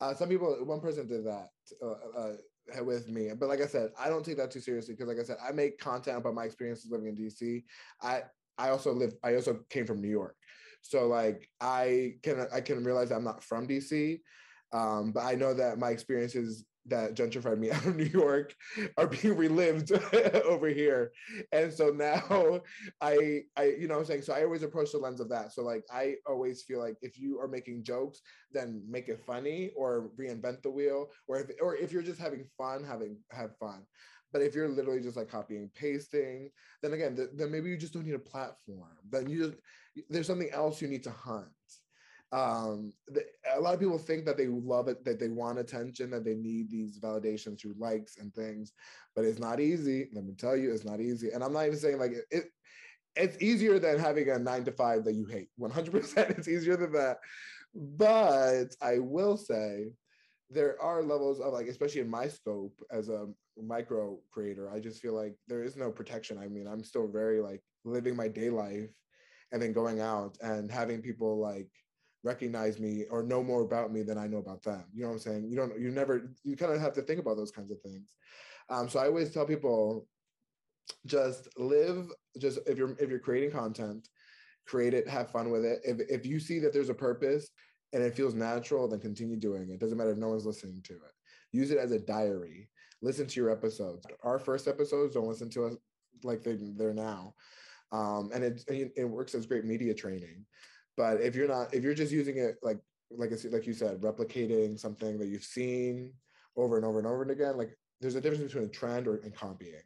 [0.00, 1.48] Uh, some people, one person did that
[1.82, 5.08] uh, uh, with me, but like I said, I don't take that too seriously because,
[5.08, 7.62] like I said, I make content about my experiences living in DC.
[8.00, 8.22] I
[8.58, 9.14] I also live.
[9.22, 10.36] I also came from New York,
[10.80, 14.20] so like I can I can realize I'm not from DC,
[14.72, 18.54] um, but I know that my experiences that gentrified me out of New York
[18.96, 19.92] are being relived
[20.44, 21.12] over here.
[21.52, 22.60] And so now
[23.00, 25.52] I I you know I'm saying so I always approach the lens of that.
[25.52, 28.20] So like I always feel like if you are making jokes,
[28.52, 32.44] then make it funny or reinvent the wheel or if or if you're just having
[32.58, 33.86] fun, having have fun.
[34.32, 36.50] But if you're literally just like copying pasting,
[36.82, 38.96] then again, th- then maybe you just don't need a platform.
[39.10, 39.60] Then you just
[40.08, 41.48] there's something else you need to hunt
[42.32, 43.22] um the,
[43.54, 46.34] a lot of people think that they love it that they want attention that they
[46.34, 48.72] need these validations through likes and things
[49.14, 50.08] but it's not easy.
[50.14, 51.30] Let me tell you it's not easy.
[51.30, 52.44] And i'm not even saying like it, it
[53.14, 55.48] it's easier than having a nine to five that you hate.
[55.60, 57.18] 100% it's easier than that.
[57.74, 59.92] But i will say
[60.50, 63.26] there are levels of like especially in my scope as a
[63.62, 66.38] micro creator i just feel like there is no protection.
[66.38, 68.90] I mean i'm still very like living my day life
[69.50, 71.68] and then going out and having people like
[72.24, 74.84] recognize me or know more about me than I know about them.
[74.94, 75.48] You know what I'm saying?
[75.50, 78.14] You don't, you never, you kind of have to think about those kinds of things.
[78.68, 80.06] Um, so I always tell people,
[81.06, 84.08] just live, just if you're if you're creating content,
[84.66, 85.80] create it, have fun with it.
[85.84, 87.50] If if you see that there's a purpose
[87.92, 89.78] and it feels natural, then continue doing it.
[89.78, 91.12] Doesn't matter if no one's listening to it.
[91.52, 92.68] Use it as a diary.
[93.00, 94.06] Listen to your episodes.
[94.22, 95.74] Our first episodes, don't listen to us
[96.24, 97.34] like they, they're now.
[97.90, 100.46] Um, and it, it works as great media training.
[100.96, 102.78] But if you're not, if you're just using it like
[103.10, 106.12] like like you said, replicating something that you've seen
[106.56, 109.16] over and over and over and again, like there's a difference between a trend or
[109.16, 109.82] and copying.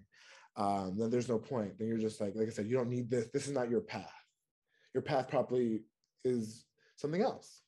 [0.56, 1.78] Um, then there's no point.
[1.78, 3.28] Then you're just like, like I said, you don't need this.
[3.32, 4.10] This is not your path.
[4.94, 5.82] Your path probably
[6.24, 6.64] is
[6.96, 7.60] something else,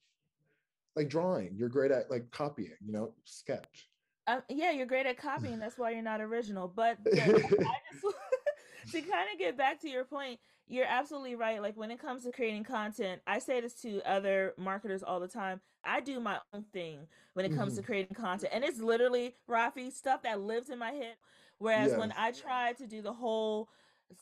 [0.97, 1.55] like drawing.
[1.55, 2.73] You're great at like copying.
[2.85, 3.89] You know, sketch.
[4.27, 5.59] Um, yeah, you're great at copying.
[5.59, 6.73] That's why you're not original.
[6.75, 11.63] But I just to kind of get back to your point, you're absolutely right.
[11.63, 15.29] Like when it comes to creating content, I say this to other marketers all the
[15.29, 15.61] time.
[15.85, 17.81] I do my own thing when it comes mm-hmm.
[17.81, 18.53] to creating content.
[18.53, 21.17] And it's literally, Raffi, stuff that lives in my head.
[21.59, 21.99] Whereas yes.
[21.99, 23.69] when I try to do the whole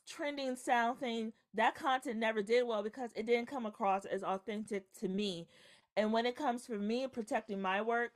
[0.09, 4.85] trending sound thing, that content never did well because it didn't come across as authentic
[5.01, 5.49] to me.
[5.97, 8.13] And when it comes for me protecting my work,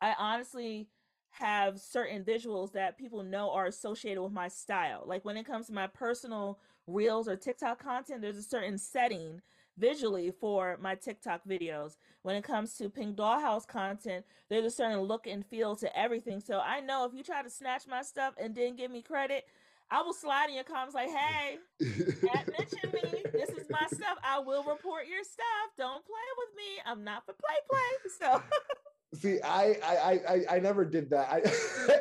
[0.00, 0.88] I honestly
[1.30, 5.02] have certain visuals that people know are associated with my style.
[5.04, 9.40] Like when it comes to my personal reels or TikTok content, there's a certain setting
[9.78, 11.96] visually for my TikTok videos.
[12.22, 16.40] When it comes to Pink Dollhouse content, there's a certain look and feel to everything.
[16.40, 19.44] So I know if you try to snatch my stuff and didn't give me credit,
[19.90, 23.22] I will slide in your comments like, "Hey, mention me.
[23.32, 24.18] This is my stuff.
[24.24, 25.70] I will report your stuff.
[25.78, 26.82] Don't play with me.
[26.84, 28.42] I'm not for play play." So.
[29.14, 31.28] See, I, I, I, I never did that.
[31.30, 31.40] I,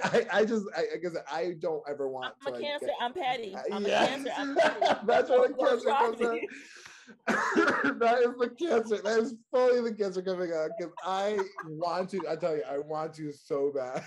[0.17, 2.33] I, I just, I, I guess I don't ever want.
[2.45, 2.87] I'm to, a cancer.
[2.87, 3.55] Get, I'm petty.
[3.55, 4.03] Uh, I'm yes.
[4.03, 4.31] a cancer.
[4.37, 5.05] I'm petty.
[5.05, 6.47] That's what a cancer comes in.
[7.27, 9.01] that is the cancer.
[9.03, 11.37] That is fully the cancer coming out because I
[11.67, 12.21] want to.
[12.27, 14.03] I tell you, I want to so bad.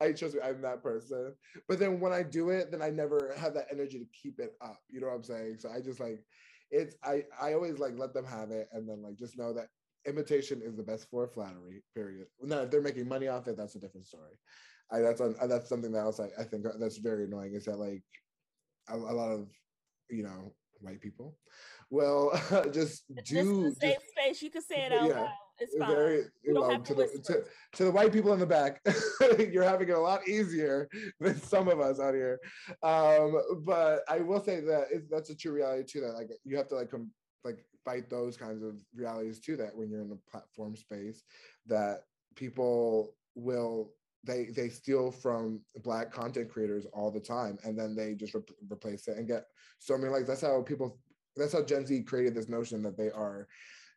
[0.00, 1.34] I trust me, I'm that person.
[1.68, 4.54] But then when I do it, then I never have that energy to keep it
[4.60, 4.78] up.
[4.90, 5.58] You know what I'm saying?
[5.58, 6.24] So I just like
[6.70, 9.68] it's I I always like let them have it and then like just know that
[10.06, 11.82] imitation is the best for flattery.
[11.94, 12.26] Period.
[12.42, 14.38] Now if they're making money off it, that's a different story.
[14.92, 17.78] I that's on that's something that else I, I think that's very annoying is that
[17.78, 18.02] like
[18.88, 19.48] a, a lot of
[20.10, 21.36] you know white people
[21.90, 22.32] will
[22.72, 25.20] just do this safe space you can say it out yeah.
[25.20, 25.88] loud it's fine.
[25.88, 27.42] Very, you well, to, the, to,
[27.74, 28.80] to, the white people in the back,
[29.52, 30.88] you're having it a lot easier
[31.20, 32.40] than some of us out here.
[32.82, 36.00] Um, but I will say that it, that's a true reality too.
[36.00, 37.12] That like you have to like com-
[37.44, 39.56] like fight those kinds of realities too.
[39.56, 41.22] That when you're in a platform space,
[41.66, 42.04] that
[42.34, 43.92] people will
[44.24, 48.40] they they steal from black content creators all the time and then they just re-
[48.70, 49.44] replace it and get
[49.78, 50.98] so i mean like that's how people
[51.36, 53.46] that's how gen z created this notion that they are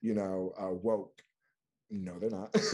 [0.01, 1.21] you know uh, woke
[1.89, 2.53] no, they're not.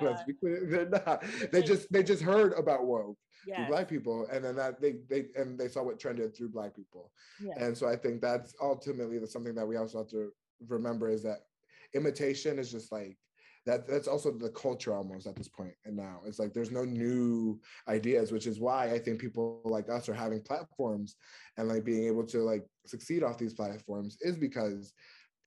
[0.00, 1.24] Let's be clear, they're not.
[1.50, 3.56] They just they just heard about woke yes.
[3.56, 6.74] through black people, and then that they they and they saw what trended through black
[6.74, 7.56] people, yes.
[7.58, 10.30] and so I think that's ultimately the, something that we also have to
[10.68, 11.40] remember is that
[11.94, 13.16] imitation is just like
[13.64, 16.84] that that's also the culture almost at this point and now it's like there's no
[16.84, 21.16] new ideas which is why i think people like us are having platforms
[21.56, 24.92] and like being able to like succeed off these platforms is because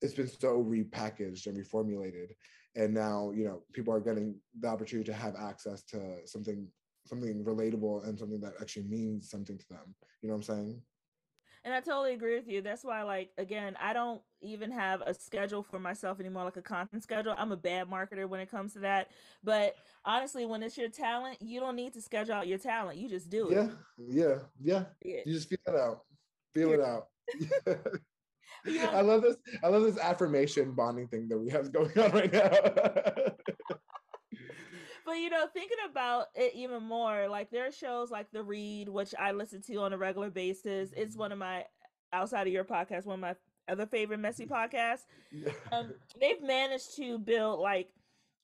[0.01, 2.27] it's been so repackaged and reformulated
[2.75, 6.67] and now you know people are getting the opportunity to have access to something
[7.05, 9.95] something relatable and something that actually means something to them.
[10.21, 10.81] You know what i'm saying?
[11.63, 12.61] And i totally agree with you.
[12.61, 16.61] That's why like again i don't even have a schedule for myself anymore like a
[16.61, 17.33] content schedule.
[17.37, 19.09] I'm a bad marketer when it comes to that.
[19.43, 22.97] But honestly when it's your talent you don't need to schedule out your talent.
[22.97, 23.55] You just do it.
[23.55, 25.21] Yeah yeah yeah, yeah.
[25.25, 26.01] you just feel it out.
[26.53, 27.07] Feel it out.
[28.65, 28.89] Yeah.
[28.93, 29.35] I love this.
[29.63, 32.49] I love this affirmation bonding thing that we have going on right now.
[35.05, 38.89] but you know, thinking about it even more, like there are shows like The Read,
[38.89, 40.91] which I listen to on a regular basis.
[40.95, 41.19] It's mm-hmm.
[41.19, 41.65] one of my
[42.11, 43.35] outside of your podcast, one of my
[43.67, 45.05] other favorite messy podcasts.
[45.31, 45.51] Yeah.
[45.71, 47.89] Um, they've managed to build like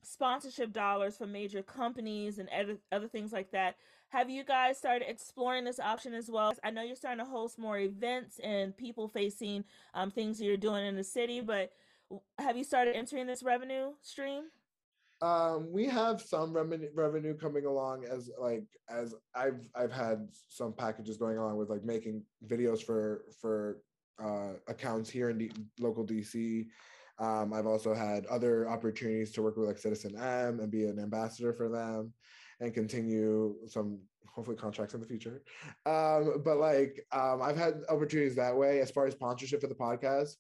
[0.04, 3.76] sponsorship dollars for major companies and other, other things like that
[4.12, 6.54] have you guys started exploring this option as well?
[6.66, 10.86] I know you're starting to host more events and people facing um, things you're doing
[10.86, 11.72] in the city, but
[12.38, 14.44] have you started entering this revenue stream?
[15.22, 20.74] Um, we have some revenue revenue coming along as like as I've I've had some
[20.74, 23.78] packages going along with like making videos for for
[24.24, 26.66] uh, accounts here in the local DC.
[27.20, 30.98] Um, I've also had other opportunities to work with like Citizen M and be an
[30.98, 32.14] ambassador for them
[32.60, 35.44] and continue some hopefully contracts in the future.
[35.86, 39.76] Um, but like um, I've had opportunities that way as far as sponsorship for the
[39.76, 40.36] podcast.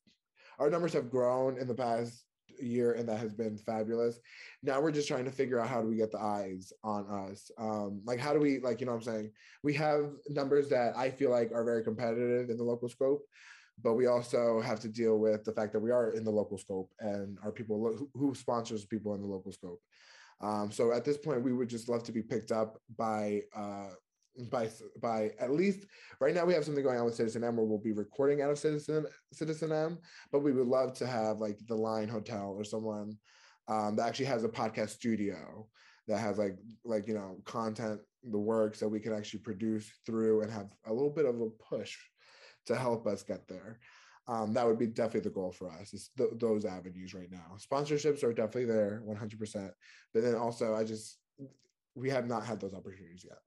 [0.57, 2.23] Our numbers have grown in the past
[2.61, 4.19] year and that has been fabulous.
[4.63, 7.51] Now we're just trying to figure out how do we get the eyes on us.
[7.57, 9.31] Um, like how do we like, you know what I'm saying?
[9.63, 13.25] We have numbers that I feel like are very competitive in the local scope
[13.83, 16.57] but we also have to deal with the fact that we are in the local
[16.57, 19.81] scope and our people who, who sponsors people in the local scope
[20.41, 23.89] um, so at this point, we would just love to be picked up by uh,
[24.49, 24.69] by
[25.01, 25.85] by at least
[26.19, 28.51] right now we have something going on with Citizen M where we'll be recording out
[28.51, 29.97] of Citizen Citizen M,
[30.31, 33.17] but we would love to have like the Line Hotel or someone
[33.67, 35.67] um, that actually has a podcast studio
[36.07, 37.99] that has like like you know content
[38.31, 41.49] the works that we can actually produce through and have a little bit of a
[41.49, 41.97] push
[42.65, 43.79] to help us get there.
[44.27, 47.57] Um, that would be definitely the goal for us is th- those avenues right now.
[47.57, 49.71] Sponsorships are definitely there 100%
[50.13, 51.17] but then also i just
[51.95, 53.39] we have not had those opportunities yet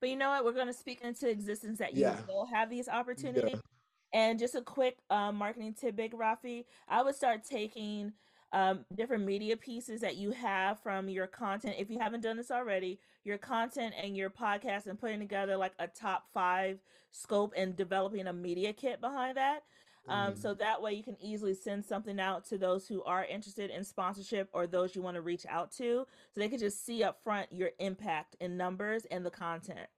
[0.00, 2.16] but you know what we're going to speak into existence that you yeah.
[2.26, 4.20] will have these opportunities yeah.
[4.20, 8.12] and just a quick um, marketing tidbit raffi i would start taking
[8.52, 11.76] um, different media pieces that you have from your content.
[11.78, 15.74] If you haven't done this already, your content and your podcast, and putting together like
[15.78, 16.78] a top five
[17.10, 19.64] scope and developing a media kit behind that.
[20.08, 20.40] Um, mm-hmm.
[20.40, 23.84] So that way you can easily send something out to those who are interested in
[23.84, 26.06] sponsorship or those you want to reach out to.
[26.32, 29.88] So they can just see up front your impact in numbers and the content.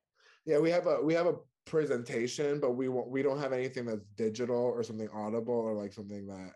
[0.46, 1.34] Yeah, we have a we have a
[1.66, 5.92] presentation, but we won't, we don't have anything that's digital or something audible or like
[5.92, 6.52] something that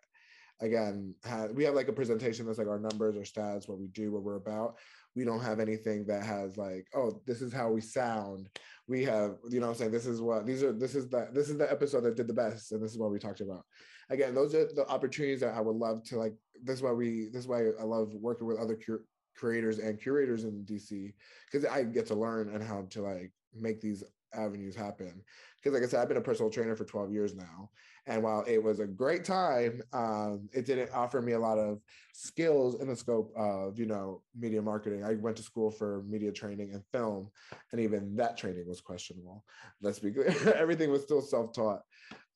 [0.60, 3.88] again ha- we have like a presentation that's like our numbers, our stats, what we
[3.88, 4.76] do, what we're about.
[5.14, 8.48] We don't have anything that has like, oh, this is how we sound.
[8.88, 10.72] We have, you know, I'm saying this is what these are.
[10.72, 13.10] This is the this is the episode that did the best, and this is what
[13.10, 13.64] we talked about.
[14.10, 16.34] Again, those are the opportunities that I would love to like.
[16.62, 17.28] This is why we.
[17.32, 19.04] This is why I love working with other cur-
[19.36, 21.12] creators and curators in DC
[21.50, 24.04] because I get to learn and how to like make these
[24.34, 25.22] avenues happen.
[25.56, 27.70] Because like I said, I've been a personal trainer for 12 years now.
[28.06, 31.80] And while it was a great time, um, it didn't offer me a lot of
[32.12, 35.04] skills in the scope of, you know, media marketing.
[35.04, 37.30] I went to school for media training and film,
[37.72, 39.44] and even that training was questionable.
[39.80, 41.80] Let's be clear, everything was still self-taught.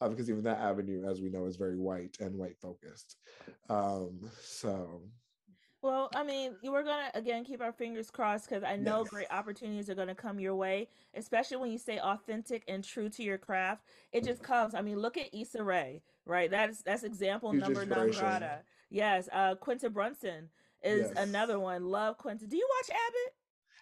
[0.01, 3.17] Uh, because even that avenue, as we know, is very white and white focused.
[3.69, 5.03] Um, so
[5.83, 9.11] well, I mean, we're gonna again keep our fingers crossed because I know Yes.
[9.11, 13.23] great opportunities are gonna come your way, especially when you stay authentic and true to
[13.23, 13.85] your craft.
[14.13, 14.75] It just comes.
[14.75, 16.51] I mean, look at Issa Rae, right?
[16.51, 18.65] That's that's example Huge number grata.
[18.91, 20.51] Yes, uh, Quinta Brunson
[20.83, 21.17] is Yes.
[21.17, 21.85] another one.
[21.85, 22.47] Love Quinta.
[22.47, 23.35] Do you watch Abbott?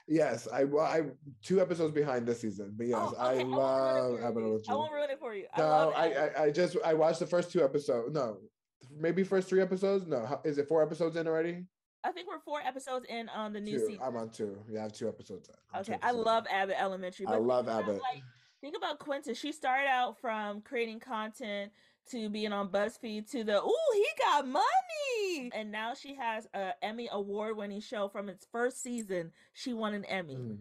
[0.08, 1.10] Yes, I well, I
[1.42, 4.44] two episodes behind this season, but yes, Oh, I okay, ruin it love Abbott.
[4.68, 5.46] I won't ruin it for you.
[5.52, 8.12] I No, I, I I just I watched the first two episodes.
[8.12, 8.38] No,
[8.90, 10.06] maybe first three episodes.
[10.06, 11.64] No, is it four episodes in already?
[12.06, 13.86] I think we're four episodes in on the new Two.
[13.86, 13.98] season.
[14.02, 14.56] I'm on two.
[14.70, 15.48] Yeah, I have two episodes.
[15.48, 16.24] Two Okay, I episodes in.
[16.24, 17.26] love Abbott Elementary.
[17.26, 18.00] I love Abbott.
[18.00, 18.22] Like,
[18.60, 19.34] think about Quinta.
[19.34, 21.72] She started out from creating content
[22.12, 26.72] to being on BuzzFeed to the ooh he got money, and now she has a
[26.80, 29.32] Emmy award winning show from its first season.
[29.54, 30.36] She won an Emmy.
[30.36, 30.58] Mhm.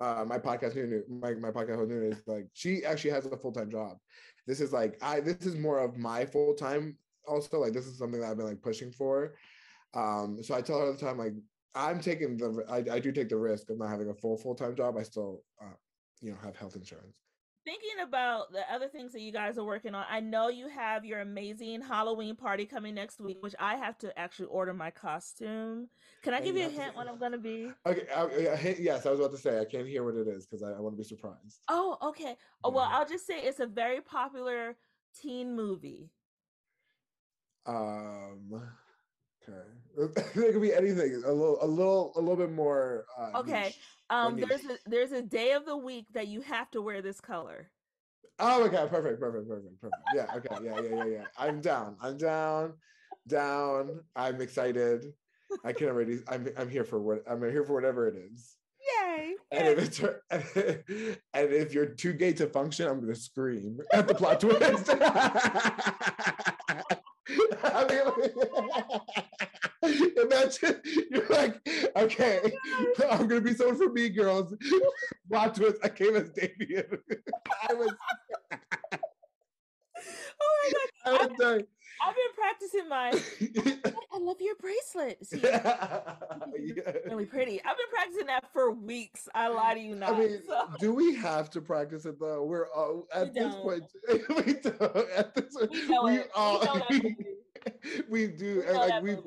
[0.00, 3.50] Uh, my podcast new my my podcast NuNu is like she actually has a full
[3.50, 3.98] time job.
[4.46, 6.96] This is like I this is more of my full time.
[7.26, 9.34] Also, like this is something that I've been like pushing for.
[9.94, 11.32] Um, so I tell her all the time like
[11.74, 14.54] I'm taking the I, I do take the risk of not having a full full
[14.54, 14.96] time job.
[14.96, 15.66] I still uh,
[16.20, 17.20] you know have health insurance.
[17.64, 21.04] Thinking about the other things that you guys are working on, I know you have
[21.04, 25.88] your amazing Halloween party coming next week, which I have to actually order my costume.
[26.22, 27.70] Can I give you you a hint what I'm gonna be?
[27.84, 30.28] Okay, I, I, I- yes, I was about to say I can't hear what it
[30.28, 31.60] is because I, I want to be surprised.
[31.68, 32.36] Oh, okay.
[32.64, 34.76] Oh, well, I'll just say it's a very popular
[35.20, 36.10] teen movie.
[37.66, 38.62] Um,
[39.98, 41.22] okay, it could be anything.
[41.24, 43.04] A little, a little, a little bit more.
[43.18, 43.64] Uh, Okay.
[43.64, 43.78] niche.
[44.10, 47.20] Um, there's a there's a day of the week that you have to wear this
[47.20, 47.70] color.
[48.38, 50.02] Oh, okay, perfect, perfect, perfect, perfect.
[50.14, 51.24] Yeah, okay, yeah, yeah, yeah, yeah.
[51.36, 51.96] I'm down.
[52.00, 52.74] I'm down,
[53.26, 54.00] down.
[54.16, 55.12] I'm excited.
[55.64, 56.20] I can already.
[56.28, 57.24] I'm, I'm here for what.
[57.28, 58.56] I'm here for whatever it is.
[58.80, 59.34] Yay!
[59.50, 60.00] And if it's,
[61.34, 64.88] and if you're too gay to function, I'm gonna scream at the plot twist.
[67.62, 69.00] I
[69.82, 70.80] mean, imagine
[71.10, 71.60] you're like,
[71.96, 72.52] okay,
[73.10, 74.54] I'm gonna be someone for me girls.
[75.30, 75.76] Plot twist.
[75.82, 76.86] I came as Damian.
[77.68, 77.92] I was,
[80.40, 80.88] Oh my god!
[81.04, 81.66] I was dying.
[82.00, 83.10] I've been practicing my.
[84.14, 85.18] I love your bracelet.
[85.26, 86.14] See, Yeah.
[87.06, 87.60] really pretty.
[87.64, 89.28] I've been practicing that for weeks.
[89.34, 90.12] I lie to you not.
[90.14, 92.44] I mean, so- do we have to practice it though?
[92.44, 93.62] We're all at We this don't.
[93.62, 93.84] point.
[94.46, 95.10] we don't.
[95.16, 97.16] At this point, we we all we know that movie.
[98.08, 99.18] we do, and like we've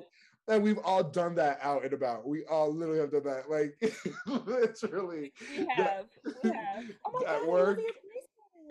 [0.48, 2.28] and we've all done that out and about.
[2.28, 3.78] We all literally have done that, like
[4.48, 5.32] literally.
[5.58, 6.08] We that-
[6.44, 6.86] We have.
[7.06, 7.48] Oh my At god!
[7.48, 7.80] Work.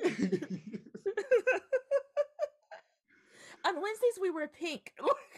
[3.67, 4.93] On Wednesdays we were pink.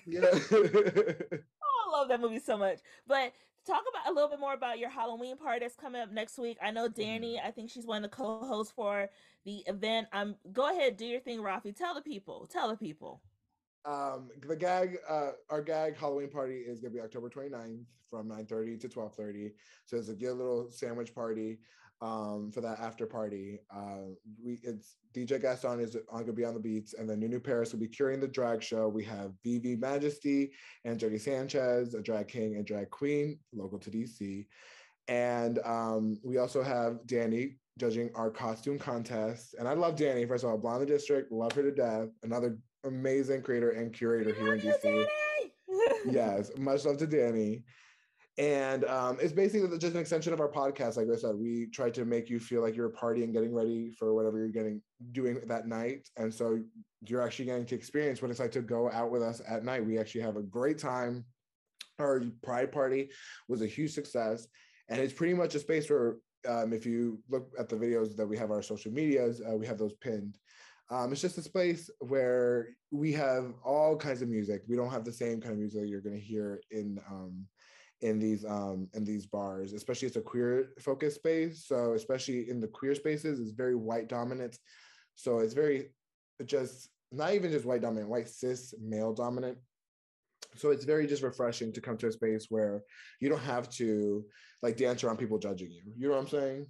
[0.07, 0.20] yeah.
[0.24, 2.78] Oh, I love that movie so much.
[3.07, 3.32] But
[3.66, 6.57] talk about a little bit more about your Halloween party that's coming up next week.
[6.62, 7.40] I know Danny.
[7.40, 9.09] I think she's one of the co-hosts for
[9.45, 10.07] the event.
[10.12, 11.74] Um, go ahead, do your thing, Raffi.
[11.76, 12.49] Tell the people.
[12.51, 13.20] Tell the people.
[13.85, 18.80] Um the gag uh our gag halloween party is gonna be october 29th from 9:30
[18.80, 19.53] to 12:30
[19.87, 21.59] so it's a good little sandwich party
[22.01, 23.61] um for that after party.
[23.74, 27.43] Uh we it's dj gaston is on gonna be on the beats and then NuNu
[27.43, 28.89] Paris will be curing the drag show.
[28.89, 30.53] We have vv majesty
[30.85, 34.47] and jody sanchez a drag king and drag queen local to dc
[35.09, 39.55] and um we also have danny judging our costume contest.
[39.59, 42.09] And i love danny first of all blonde the district love her to death.
[42.22, 45.07] Another amazing creator and curator here in DC.
[46.05, 47.62] Yes, much love to Danny.
[48.39, 50.97] And um, it's basically just an extension of our podcast.
[50.97, 54.14] Like I said, we try to make you feel like you're partying, getting ready for
[54.14, 54.80] whatever you're getting
[55.12, 56.09] doing that night.
[56.16, 56.61] And so
[57.07, 59.85] you're actually getting to experience what it's like to go out with us at night.
[59.85, 61.24] We actually have a great time.
[61.99, 63.11] Our Pride party
[63.49, 64.49] was a huge success,
[64.89, 66.16] and it's pretty much a space where,
[66.49, 69.66] um, if you look at the videos that we have our social medias, uh, we
[69.66, 70.39] have those pinned.
[70.91, 74.62] Um, it's just a space where we have all kinds of music.
[74.68, 77.47] We don't have the same kind of music you're going to hear in um,
[78.03, 81.64] in these um in these bars especially it's a queer focused space.
[81.66, 84.59] So especially in the queer spaces it's very white dominant.
[85.14, 85.91] So it's very
[86.45, 89.59] just not even just white dominant white cis male dominant.
[90.57, 92.83] So it's very just refreshing to come to a space where
[93.20, 94.24] you don't have to
[94.62, 95.83] like dance around people judging you.
[95.97, 96.66] You know what i'm saying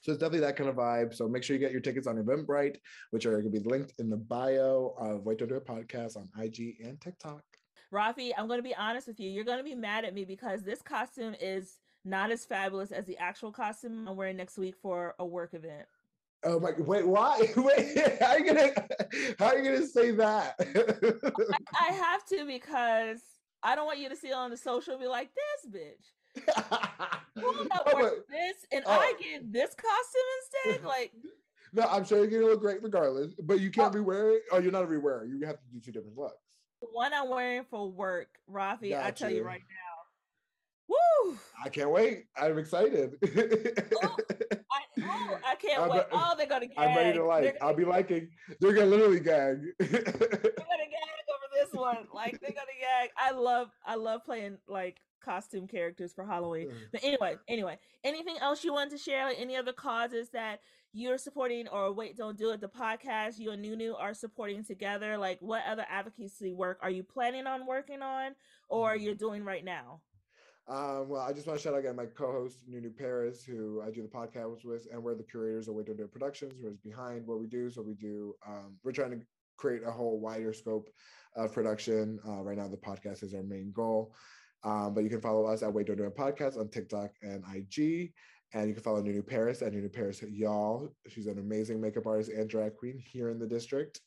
[0.00, 1.14] so it's definitely that kind of vibe.
[1.14, 2.76] So make sure you get your tickets on Eventbrite,
[3.10, 6.16] which are going to be linked in the bio of Wait Don't Do It podcast
[6.16, 7.42] on IG and TikTok.
[7.92, 9.28] Raffi, I'm going to be honest with you.
[9.28, 13.04] You're going to be mad at me because this costume is not as fabulous as
[13.04, 15.86] the actual costume I'm wearing next week for a work event.
[16.42, 16.70] Oh my!
[16.78, 17.38] Wait, why?
[17.56, 18.72] Wait, how are you gonna?
[19.38, 20.54] How are you gonna say that?
[20.58, 23.20] I, I, have to because
[23.62, 26.06] I don't want you to see on the social be like this bitch.
[27.34, 28.90] Who not oh, this and oh.
[28.90, 30.84] I get this costume instead?
[30.90, 31.12] Like,
[31.72, 33.34] no, I'm sure you're gonna look great regardless.
[33.34, 33.98] But you can't oh.
[33.98, 34.42] rewear it.
[34.52, 35.28] Oh, you're not a rewear.
[35.28, 36.34] You have to do two different looks.
[36.80, 39.38] The one I'm wearing for work, Raffi, Got I tell you.
[39.38, 40.00] you right now.
[40.88, 41.38] Woo!
[41.64, 42.24] I can't wait.
[42.36, 43.12] I'm excited.
[43.22, 44.16] oh,
[44.72, 46.02] I, oh, I can't I'm, wait.
[46.10, 46.78] Oh, they're gonna gag.
[46.78, 47.56] I'm ready to like.
[47.60, 48.28] I'll be liking.
[48.60, 49.60] They're gonna literally gag.
[49.78, 52.08] they're gonna gag over this one.
[52.12, 53.10] Like they're gonna gag.
[53.16, 53.68] I love.
[53.86, 56.68] I love playing like costume characters for Halloween.
[56.68, 56.74] Mm.
[56.92, 59.26] But anyway, anyway, anything else you want to share?
[59.26, 60.60] Like any other causes that
[60.92, 62.60] you're supporting or wait, don't do it.
[62.60, 65.16] The podcast you and NuNu are supporting together.
[65.16, 68.34] Like what other advocacy work are you planning on working on
[68.68, 69.02] or mm.
[69.02, 70.00] you're doing right now?
[70.68, 73.90] Um, well, I just want to shout out again my co-host NuNu Paris, who I
[73.90, 76.68] do the podcast with, and we're the curators of Wait Don't Do It Productions, who
[76.68, 77.70] is behind what we do.
[77.70, 80.88] So we do, um, we're trying to create a whole wider scope
[81.34, 82.20] of production.
[82.26, 84.14] Uh, right now, the podcast is our main goal.
[84.62, 87.44] Um, but you can follow us at Wait Don't Do It Podcast on TikTok and
[87.54, 88.12] IG.
[88.52, 90.92] And you can follow NuNu Paris at NuNu Paris Y'all.
[91.08, 94.00] She's an amazing makeup artist and drag queen here in the district.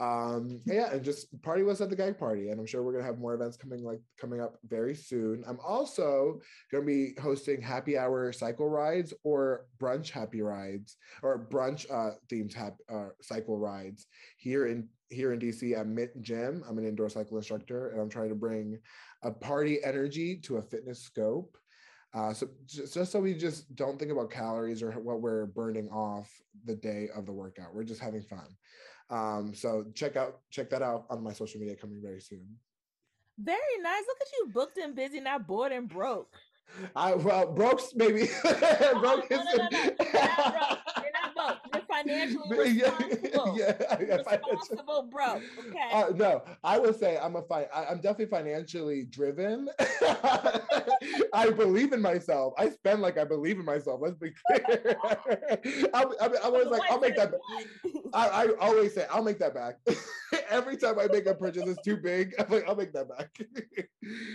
[0.00, 3.04] Um, yeah, and just party was at the gag party, and I'm sure we're gonna
[3.04, 5.42] have more events coming like coming up very soon.
[5.46, 6.40] I'm also
[6.70, 12.54] gonna be hosting happy hour cycle rides or brunch happy rides or brunch uh, themed
[12.54, 16.62] hap- uh, cycle rides here in here in DC at Mint Gym.
[16.68, 18.78] I'm an indoor cycle instructor, and I'm trying to bring
[19.22, 21.56] a party energy to a fitness scope.
[22.14, 25.88] Uh, so just, just so we just don't think about calories or what we're burning
[25.90, 26.30] off
[26.64, 27.74] the day of the workout.
[27.74, 28.46] We're just having fun.
[29.10, 32.46] Um, so check out check that out on my social media coming very soon.
[33.38, 34.02] Very nice.
[34.06, 36.34] Look at you booked and busy, not bored and broke.
[36.94, 39.30] I well broke maybe broke.
[39.30, 39.78] No, no, no, no.
[39.80, 40.78] You're not broke.
[40.96, 41.34] You're not
[41.72, 41.84] broke.
[42.02, 43.56] Financially responsible.
[43.58, 45.42] Yeah, yeah, responsible broke.
[45.68, 45.90] Okay.
[45.92, 49.68] Uh, no, I would say I'm a fi- I, am definitely financially driven.
[49.80, 52.54] I believe in myself.
[52.58, 54.00] I spend like I believe in myself.
[54.02, 54.96] Let's be clear.
[55.04, 55.16] I,
[55.94, 57.34] I, I was like, I'll make that.
[58.14, 59.78] I, I always say I'll make that back.
[60.50, 62.34] Every time I make a purchase, it's too big.
[62.38, 63.38] I'm like, I'll make that back.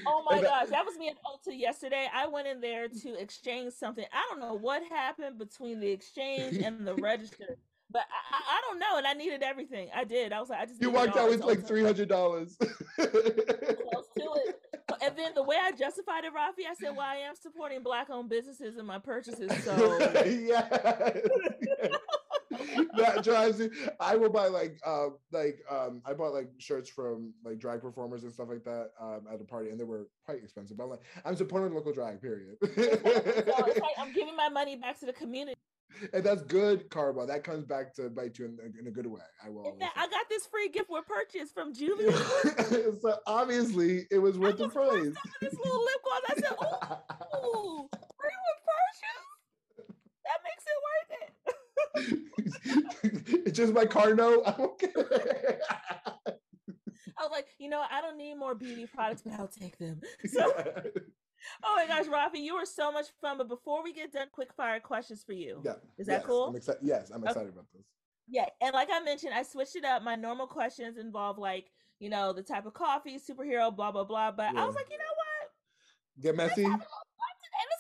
[0.08, 2.08] oh my gosh, that was me at Ulta yesterday.
[2.14, 4.06] I went in there to exchange something.
[4.12, 7.53] I don't know what happened between the exchange and the register.
[7.94, 9.90] But I, I, don't know, and I needed everything.
[9.96, 10.34] I did.
[10.34, 10.82] I was like, I just.
[10.82, 12.58] You walked out with like three hundred dollars.
[12.58, 14.60] Close to it.
[15.04, 18.30] And then the way I justified it, Raffi, I said, "Well, I am supporting black-owned
[18.30, 20.68] businesses in my purchases." So yeah,
[22.98, 23.70] that drives me.
[24.00, 28.24] I will buy like, uh, like um, I bought like shirts from like drag performers
[28.24, 30.78] and stuff like that um, at a party, and they were quite expensive.
[30.78, 32.22] But I'm like, I'm supporting local drag.
[32.22, 32.58] Period.
[32.64, 32.82] so
[33.66, 35.58] like I'm giving my money back to the community
[36.12, 37.26] and that's good karma.
[37.26, 39.22] That comes back to bite you in, in a good way.
[39.44, 39.76] I will.
[39.80, 42.12] That, I got this free gift with purchase from Julia.
[43.02, 45.14] so obviously, it was worth the price.
[45.42, 46.22] This little lip gloss.
[46.28, 46.58] I said,
[47.46, 47.90] "Ooh,
[48.20, 49.88] free with purchase.
[50.26, 51.24] That makes it worth it."
[53.46, 54.44] it's just my car note.
[54.46, 55.60] I don't care.
[57.18, 60.02] I was like, you know, I don't need more beauty products, but I'll take them.
[60.28, 60.52] So.
[61.64, 63.38] Oh my gosh, Raffi, you were so much fun.
[63.38, 65.62] But before we get done, quick fire questions for you.
[65.64, 65.74] Yeah.
[65.98, 66.48] Is that yes, cool?
[66.48, 66.82] I'm excited.
[66.84, 67.54] Yes, I'm excited okay.
[67.54, 67.86] about this.
[68.28, 68.46] Yeah.
[68.62, 70.04] And like I mentioned, I switched it up.
[70.04, 74.32] My normal questions involve like, you know, the type of coffee, superhero, blah, blah, blah.
[74.32, 74.64] But yeah.
[74.64, 76.22] I was like, you know what?
[76.22, 76.64] Get messy.
[76.64, 76.84] Let's,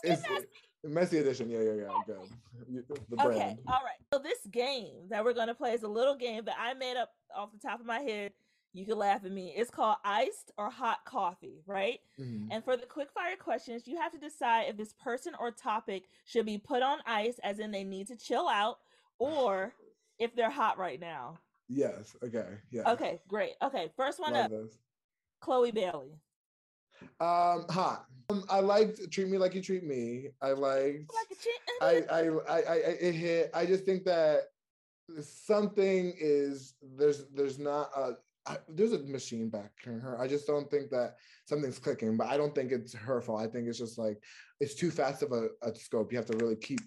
[0.03, 0.45] Let's get messy.
[0.86, 1.49] Uh, messy edition.
[1.49, 1.88] Yeah, yeah, yeah.
[2.05, 2.86] Good.
[3.09, 3.57] The okay.
[3.68, 3.99] All right.
[4.14, 6.97] So this game that we're going to play is a little game that I made
[6.97, 8.34] up off the top of my head
[8.74, 9.54] you can laugh at me.
[9.56, 12.00] It's called iced or hot coffee, right?
[12.20, 12.52] Mm-hmm.
[12.52, 16.04] And for the quick fire questions, you have to decide if this person or topic
[16.26, 18.80] should be put on ice, as in they need to chill out,
[19.20, 19.74] or
[20.18, 21.38] if they're hot right now.
[21.70, 22.16] Yes.
[22.24, 22.48] Okay.
[22.72, 22.92] Yeah.
[22.92, 23.20] Okay.
[23.28, 23.52] Great.
[23.62, 23.92] Okay.
[23.96, 24.52] First one Love up.
[24.52, 24.78] This.
[25.40, 26.20] Chloe Bailey.
[27.20, 28.06] Um, hot.
[28.30, 30.30] Um, I liked treat me like you treat me.
[30.42, 31.12] I liked.
[31.14, 31.38] Like
[32.10, 33.52] I, I, I, I, it hit.
[33.54, 34.44] I just think that
[35.22, 38.14] something is there's there's not a
[38.46, 40.20] I, there's a machine backing her.
[40.20, 41.16] I just don't think that
[41.46, 42.18] something's clicking.
[42.18, 43.41] But I don't think it's her fault.
[43.41, 44.22] I think it's just like
[44.60, 46.12] it's too fast of a, a scope.
[46.12, 46.80] You have to really keep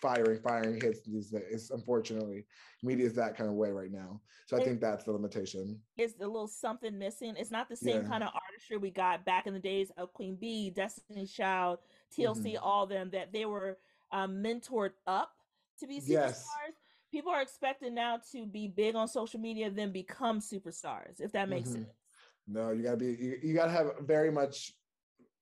[0.00, 1.70] firing, firing hits these days.
[1.72, 2.46] Unfortunately,
[2.82, 4.20] media is that kind of way right now.
[4.46, 5.78] So I think that's the limitation.
[5.98, 7.34] It's a little something missing.
[7.36, 8.08] It's not the same yeah.
[8.08, 11.80] kind of artistry we got back in the days of Queen Bee, Destiny Child,
[12.16, 12.64] TLC, mm-hmm.
[12.64, 13.76] all them that they were
[14.10, 15.32] um, mentored up
[15.80, 16.08] to be superstars.
[16.08, 16.48] Yes.
[17.10, 21.20] People are expected now to be big on social media, then become superstars.
[21.20, 21.82] If that makes mm-hmm.
[21.82, 21.94] sense.
[22.46, 23.06] No, you gotta be.
[23.06, 24.72] You, you gotta have very much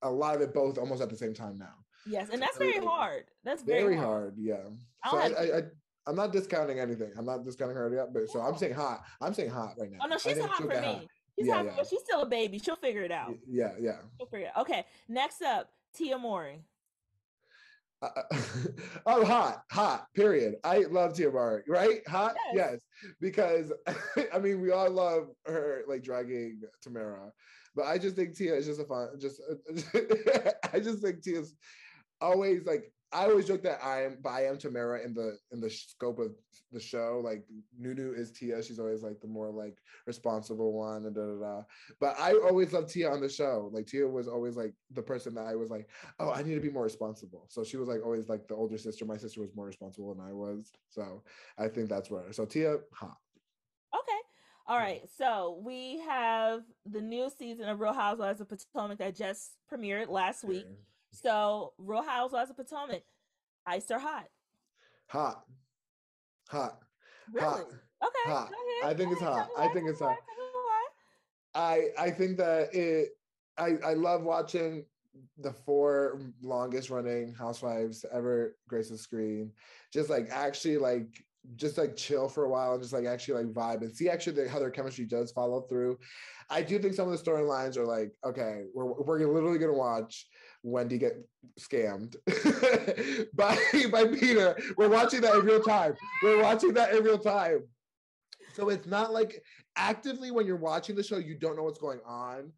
[0.02, 1.74] a lot of it both almost at the same time now.
[2.06, 3.24] Yes, and that's very hard.
[3.44, 4.06] That's very, very hard.
[4.06, 4.34] hard.
[4.38, 4.64] Yeah.
[5.10, 5.62] So I, I, I,
[6.06, 7.12] I'm not discounting anything.
[7.18, 9.02] I'm not discounting her yet, but so I'm saying hot.
[9.20, 9.98] I'm saying hot right now.
[10.02, 10.76] Oh no, she's hot for me.
[10.76, 11.04] Hot.
[11.38, 11.72] She's yeah, hot, yeah.
[11.76, 12.58] but she's still a baby.
[12.58, 13.34] She'll figure it out.
[13.48, 13.98] Yeah, yeah.
[14.18, 14.62] She'll figure it out.
[14.62, 16.62] Okay, next up, Tia Mowry.
[18.02, 18.08] Uh,
[19.06, 20.06] oh, hot, hot.
[20.14, 20.56] Period.
[20.64, 21.62] I love Tia Mowry.
[21.68, 22.06] Right?
[22.08, 22.34] Hot.
[22.52, 22.78] Yes.
[23.02, 23.14] yes.
[23.20, 23.72] Because
[24.34, 27.30] I mean, we all love her like dragging Tamera,
[27.74, 29.08] but I just think Tia is just a fun.
[29.20, 29.40] Just
[30.72, 31.54] I just think Tia's
[32.20, 35.60] always like I always joke that I am, but I am Tamera in the in
[35.60, 36.32] the scope of
[36.72, 37.20] the show.
[37.24, 37.44] Like
[37.80, 41.62] NuNu is Tia; she's always like the more like responsible one, and da da da.
[42.00, 43.70] But I always loved Tia on the show.
[43.72, 45.88] Like Tia was always like the person that I was like,
[46.18, 47.46] oh, I need to be more responsible.
[47.48, 49.04] So she was like always like the older sister.
[49.04, 50.72] My sister was more responsible than I was.
[50.90, 51.22] So
[51.58, 52.32] I think that's where.
[52.32, 53.16] So Tia, hot.
[53.94, 54.20] Okay.
[54.66, 55.02] All right.
[55.16, 60.44] So we have the new season of Real Housewives of Potomac that just premiered last
[60.44, 60.66] week.
[61.12, 63.02] So, Real Housewives of Potomac,
[63.66, 64.26] iced or hot?
[65.08, 65.44] Hot.
[66.48, 66.78] Hot.
[67.32, 67.46] Really?
[67.46, 67.66] Hot.
[68.04, 68.30] Okay.
[68.30, 68.50] Hot.
[68.84, 69.48] I think it's hot.
[69.58, 70.16] I think it's hot.
[71.54, 73.10] I I think that it.
[73.58, 74.84] I I love watching
[75.38, 79.52] the four longest running housewives ever grace the screen.
[79.92, 83.54] Just like actually like just like chill for a while and just like actually like
[83.54, 85.98] vibe and see actually how their chemistry does follow through.
[86.50, 90.26] I do think some of the storylines are like, okay, we're we're literally gonna watch
[90.62, 91.14] Wendy get
[91.58, 92.16] scammed
[93.34, 93.58] by
[93.90, 94.56] by Peter.
[94.76, 95.94] We're watching that in real time.
[96.22, 97.64] We're watching that in real time.
[98.54, 99.42] So it's not like
[99.76, 102.52] actively when you're watching the show, you don't know what's going on.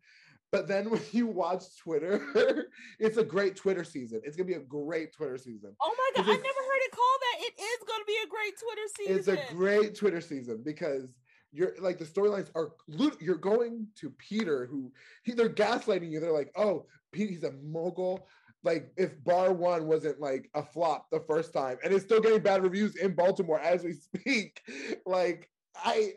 [0.51, 2.67] But then when you watch Twitter,
[2.99, 4.21] it's a great Twitter season.
[4.25, 5.75] It's gonna be a great Twitter season.
[5.81, 7.47] Oh my god, I've never heard it called that.
[7.47, 9.19] It is gonna be a great Twitter season.
[9.19, 11.13] It's a great Twitter season because
[11.53, 12.73] you're like the storylines are
[13.21, 14.93] you're going to Peter who
[15.23, 16.21] he, they're gaslighting you.
[16.21, 18.27] They're like, oh, he's a mogul.
[18.65, 22.41] Like if Bar One wasn't like a flop the first time, and it's still getting
[22.41, 24.61] bad reviews in Baltimore as we speak.
[25.07, 26.13] Like I,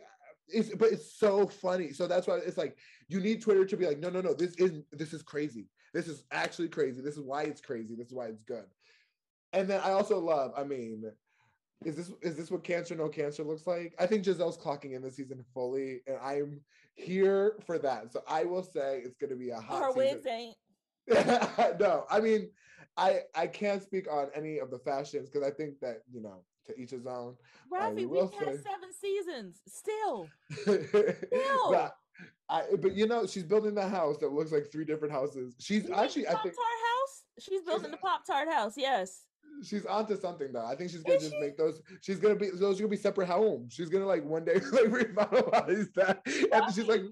[0.47, 1.93] it's but it's so funny.
[1.93, 2.77] So that's why it's like
[3.07, 5.67] you need Twitter to be like, no, no, no, this is this is crazy.
[5.93, 7.01] This is actually crazy.
[7.01, 7.95] This is why it's crazy.
[7.95, 8.65] This is why it's good.
[9.53, 11.03] And then I also love, I mean,
[11.83, 13.93] is this is this what cancer no cancer looks like?
[13.99, 16.61] I think Gizelle's clocking in the season fully, and I'm
[16.93, 18.13] here for that.
[18.13, 19.81] So I will say it's going to be a hot.
[19.81, 20.55] Her wigs ain't.
[21.79, 22.49] no, I mean,
[22.97, 26.43] I I can't speak on any of the fashions because I think that you know
[26.67, 27.35] to each his own.
[27.73, 28.29] Raffi, we had
[28.61, 30.27] seven seasons still.
[30.51, 31.71] still.
[31.71, 31.95] But,
[32.49, 35.55] I, but you know, she's building the house that looks like three different houses.
[35.59, 37.23] She's you actually, I think, Pop Tart house.
[37.39, 38.73] She's building she's, the Pop Tart house.
[38.77, 39.23] Yes
[39.63, 40.65] she's onto something though.
[40.65, 41.39] I think she's gonna Is just she?
[41.41, 41.81] make those.
[42.01, 43.73] She's gonna be those are gonna be separate homes.
[43.73, 46.21] She's gonna like one day like revitalize that.
[46.51, 47.03] And she's like,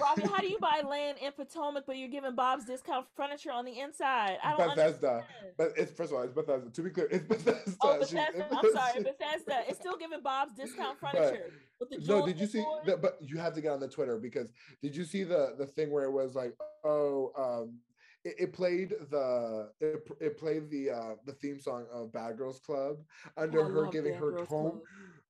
[0.00, 3.64] Robbie, how do you buy land in Potomac but you're giving Bob's discount furniture on
[3.64, 4.38] the inside?
[4.42, 5.24] I don't Bethesda, understand.
[5.56, 6.70] but it's first of all, it's Bethesda.
[6.70, 7.76] To be clear, it's Bethesda.
[7.80, 8.48] Oh, Bethesda.
[8.52, 9.62] I'm sorry, Bethesda.
[9.68, 11.50] It's still giving Bob's discount furniture.
[11.78, 12.64] But, no, did you see?
[12.84, 15.66] The, but you have to get on the Twitter because did you see the the
[15.66, 17.78] thing where it was like, oh, um,
[18.24, 22.60] it, it played the it, it, played the uh the theme song of Bad Girls
[22.60, 22.96] Club
[23.36, 24.70] under her giving Bad her Girls home.
[24.70, 24.82] Club.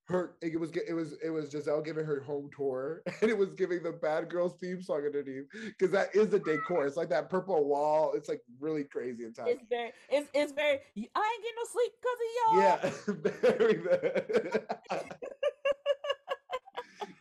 [0.09, 3.55] Her it was it was it was Gizelle giving her home tour, and it was
[3.55, 6.87] giving the Bad Girls theme song underneath because that is the decor.
[6.87, 8.13] It's like that purple wall.
[8.15, 10.81] It's like really crazy and It's very it's it's very.
[10.97, 12.59] I ain't getting no sleep because of y'all.
[12.61, 13.81] Yeah,
[14.91, 15.29] very.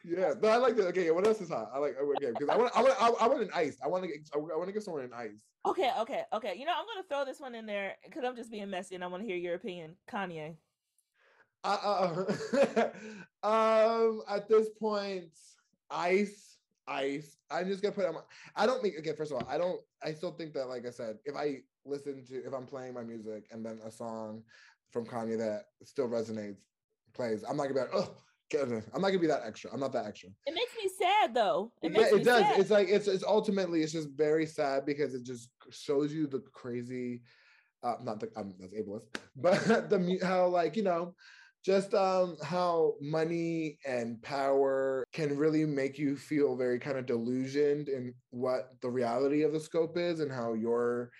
[0.03, 0.87] yeah, no, I like that.
[0.87, 1.69] Okay, what else is hot?
[1.73, 3.77] I like okay because I want I want I, want an ice.
[3.83, 5.31] I want to get I want to get someone an ice.
[5.65, 6.55] Okay, okay, okay.
[6.57, 9.03] You know, I'm gonna throw this one in there because I'm just being messy and
[9.03, 9.95] I want to hear your opinion.
[10.11, 10.55] Kanye.
[11.63, 12.25] Uh,
[12.73, 12.89] uh
[13.43, 15.29] um, at this point,
[15.91, 17.37] ice, ice.
[17.51, 18.15] I'm just gonna put on.
[18.55, 19.79] I don't think Okay, First of all, I don't.
[20.03, 23.03] I still think that, like I said, if I listen to, if I'm playing my
[23.03, 24.43] music and then a song
[24.91, 26.61] from Kanye that still resonates
[27.13, 28.15] plays, I'm not gonna be like, oh
[28.53, 29.71] I'm not gonna be that extra.
[29.73, 30.29] I'm not that extra.
[30.45, 31.71] It makes me sad though.
[31.81, 32.41] It yeah, it does.
[32.41, 32.59] Sad.
[32.59, 36.39] It's like it's it's ultimately it's just very sad because it just shows you the
[36.53, 37.21] crazy.
[37.83, 41.15] Uh, not the I'm that's ableist, but the how like you know
[41.63, 47.87] just um how money and power can really make you feel very kind of delusioned
[47.87, 51.11] in what the reality of the scope is and how you're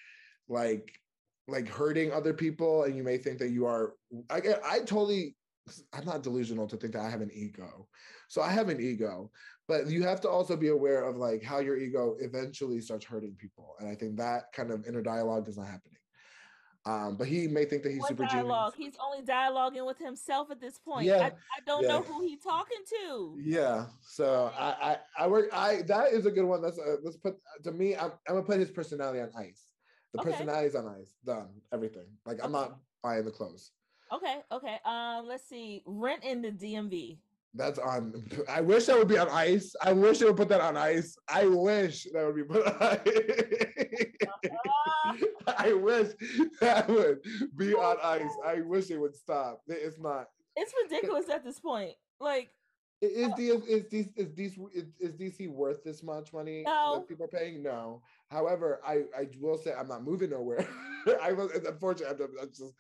[0.49, 0.99] like
[1.47, 3.93] like hurting other people and you may think that you are
[4.29, 5.36] i i totally
[5.93, 7.88] i'm not delusional to think that i have an ego
[8.28, 9.30] so i have an ego
[9.68, 13.36] but you have to also be aware of like how your ego eventually starts hurting
[13.38, 15.97] people and i think that kind of inner dialogue is not happening
[16.86, 18.74] um, but he may think that he's what super dialogue?
[18.74, 18.95] genius.
[18.95, 21.05] He's only dialoguing with himself at this point.
[21.05, 21.89] Yeah, I, I don't yeah.
[21.89, 23.38] know who he's talking to.
[23.39, 23.86] Yeah.
[24.01, 26.62] So I, I I work I that is a good one.
[26.62, 27.95] That's a, let's put to me.
[27.95, 29.68] I'm, I'm gonna put his personality on ice.
[30.14, 30.32] The Okay.
[30.32, 31.14] personality is on ice.
[31.24, 31.49] Done.
[31.72, 32.07] Everything.
[32.26, 32.70] Like I'm Okay.
[32.70, 33.72] not buying the clothes.
[34.14, 34.78] Okay, okay.
[34.86, 35.84] Um, let's see.
[35.86, 37.18] Rent in the DMV.
[37.53, 38.24] That's on.
[38.49, 39.74] I wish that would be on ice.
[39.82, 41.16] I wish they would put that on ice.
[41.28, 42.99] I wish that would be put on ice.
[45.57, 46.07] I wish
[46.59, 47.20] that would
[47.57, 48.32] be on ice.
[48.45, 49.62] I wish it would stop.
[49.68, 50.28] It's not.
[50.55, 51.93] It's ridiculous at this point.
[52.20, 52.49] Like,
[53.02, 56.95] Is D is D is DC is, is DC worth this much money No.
[56.99, 57.64] that people are paying?
[57.64, 58.04] No.
[58.30, 60.68] However, I I will say I'm not moving nowhere.
[61.22, 62.20] I was it's unfortunate.
[62.39, 62.74] I'm, just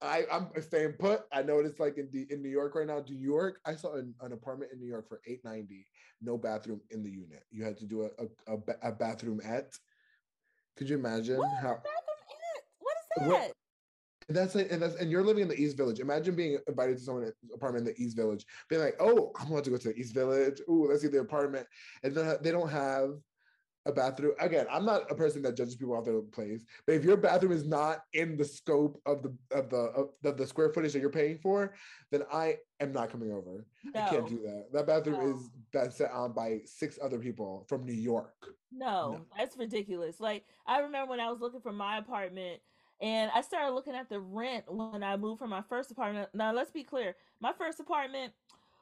[0.00, 1.22] I I'm staying put.
[1.32, 3.02] I know what it's like in D, in New York right now.
[3.08, 5.84] New York, I saw an, an apartment in New York for 890,
[6.22, 7.42] no bathroom in the unit.
[7.50, 8.10] You had to do a
[8.52, 9.72] a, a, a bathroom at.
[10.76, 11.50] Could you imagine what?
[11.60, 11.74] how?
[11.82, 12.62] Bathroom?
[12.78, 13.52] What is What- that?
[14.28, 16.00] And that's like, and that's and you're living in the East Village.
[16.00, 19.64] Imagine being invited to someone's apartment in the East Village, being like, "Oh, I'm about
[19.64, 20.60] to go to the East Village.
[20.68, 21.66] Ooh, let's see the apartment."
[22.02, 23.10] And then they don't have
[23.86, 24.32] a bathroom.
[24.40, 27.52] Again, I'm not a person that judges people off their place, but if your bathroom
[27.52, 30.98] is not in the scope of the of the of the, the square footage that
[30.98, 31.74] you're paying for,
[32.10, 33.64] then I am not coming over.
[33.94, 34.72] I can't do that.
[34.72, 35.36] That bathroom No.
[35.36, 38.34] is that's set on by six other people from New York.
[38.72, 40.18] No, that's ridiculous.
[40.18, 42.60] Like I remember when I was looking for my apartment
[43.00, 46.30] and I started looking at the rent when I moved from my first apartment.
[46.34, 47.14] Now let's be clear.
[47.40, 48.32] My first apartment,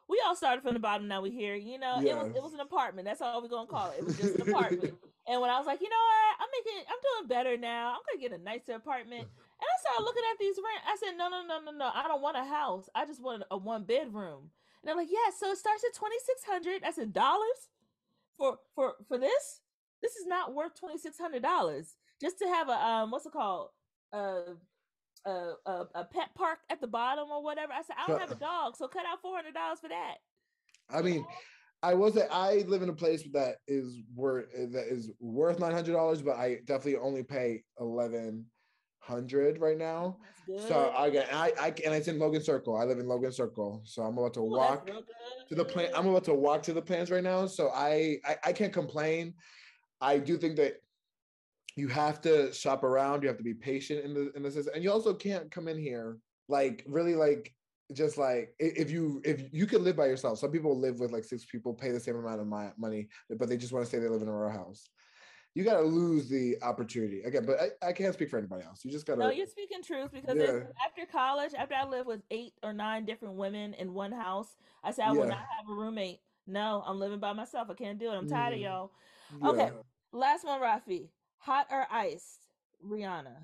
[0.09, 1.55] we all started from the bottom, now we here.
[1.55, 3.07] You know, it was it was an apartment.
[3.07, 3.99] That's all we're gonna call it.
[4.01, 4.95] It was just an apartment.
[5.27, 7.95] and when I was like, you know what, I'm making I'm doing better now.
[7.95, 9.23] I'm gonna get a nicer apartment.
[9.23, 10.83] And I started looking at these rent.
[10.87, 11.91] I said, no, no, no, no, no.
[11.95, 12.89] I don't want a house.
[12.95, 14.51] I just want a one bedroom.
[14.83, 16.85] And I'm like, yeah, so it starts at twenty six hundred.
[16.85, 17.71] I said, dollars
[18.39, 19.61] for for for this?
[20.03, 23.33] This is not worth twenty six hundred dollars just to have a um what's it
[23.33, 23.71] called
[24.15, 24.57] a
[25.27, 27.73] a, a a pet park at the bottom or whatever.
[27.73, 30.17] I said I don't have a dog, so cut out four hundred dollars for that.
[30.91, 31.25] I mean,
[31.83, 35.73] I was say I live in a place that is worth that is worth nine
[35.73, 38.47] hundred dollars, but I definitely only pay eleven
[39.01, 40.19] hundred right now.
[40.69, 42.77] So again, I I and it's in Logan Circle.
[42.77, 44.87] I live in Logan Circle, so I'm about to Ooh, walk
[45.49, 45.91] to the plan.
[45.95, 49.35] I'm about to walk to the plans right now, so I, I I can't complain.
[50.01, 50.84] I do think that
[51.77, 53.23] you have to shop around.
[53.23, 55.69] You have to be patient in the in the system, and you also can't come
[55.69, 56.19] in here
[56.49, 57.55] like really like
[57.93, 60.39] just like if you if you could live by yourself.
[60.39, 63.49] Some people live with like six people, pay the same amount of my money, but
[63.49, 64.89] they just want to say they live in a row house.
[65.55, 68.85] You got to lose the opportunity again, but I, I can't speak for anybody else.
[68.85, 69.21] You just got to.
[69.21, 70.65] No, you're speaking truth because Yeah.
[70.85, 74.91] after college, after I lived with eight or nine different women in one house, I
[74.91, 76.21] said I will not have a roommate.
[76.47, 77.69] No, I'm living by myself.
[77.71, 78.15] I can't do it.
[78.17, 78.63] I'm tired of Mhm.
[78.63, 78.93] y'all.
[79.45, 79.65] Okay.
[79.67, 79.83] yeah.
[80.13, 81.11] Last one, Raffi.
[81.45, 82.41] Hot or iced?
[82.85, 83.37] Rihanna.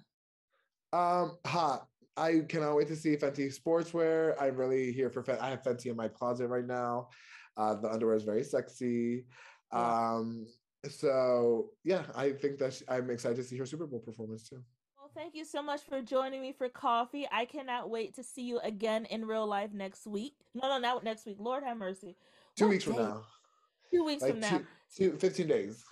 [0.92, 1.86] Um, hot.
[2.16, 4.34] I cannot wait to see Fenty sportswear.
[4.40, 5.40] I'm really here for Fenty.
[5.40, 7.08] I have Fenty in my closet right now.
[7.56, 9.26] Uh, the underwear is very sexy.
[9.72, 10.12] Yeah.
[10.14, 10.46] Um,
[10.88, 14.62] so yeah, I think that sh- I'm excited to see her Super Bowl performance too.
[14.96, 17.28] Well, thank you so much for joining me for coffee.
[17.30, 20.34] I cannot wait to see you again in real life next week.
[20.54, 21.36] No, no, not next week.
[21.38, 22.16] Lord have mercy.
[22.56, 23.22] Two What weeks from now,
[23.92, 24.48] Two weeks like from now.
[24.96, 25.84] two, two, 15 days.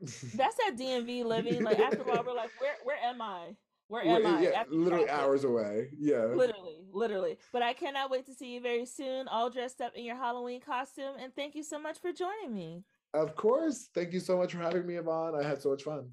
[0.00, 1.62] That's that DMV living.
[1.62, 3.56] Like after a while, we're like, where, where am I?
[3.88, 4.40] Where am I?
[4.42, 5.22] yeah, After literally traffic.
[5.24, 5.88] hours away.
[5.98, 6.24] Yeah.
[6.24, 7.38] Literally, literally.
[7.52, 10.60] But I cannot wait to see you very soon, all dressed up in your Halloween
[10.60, 11.14] costume.
[11.20, 12.82] And thank you so much for joining me.
[13.12, 13.88] Of course.
[13.94, 15.34] Thank you so much for having me, Yvonne.
[15.34, 16.08] I had so much fun.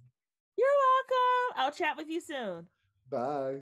[0.57, 1.57] You're welcome.
[1.57, 2.67] I'll chat with you soon.
[3.09, 3.61] Bye.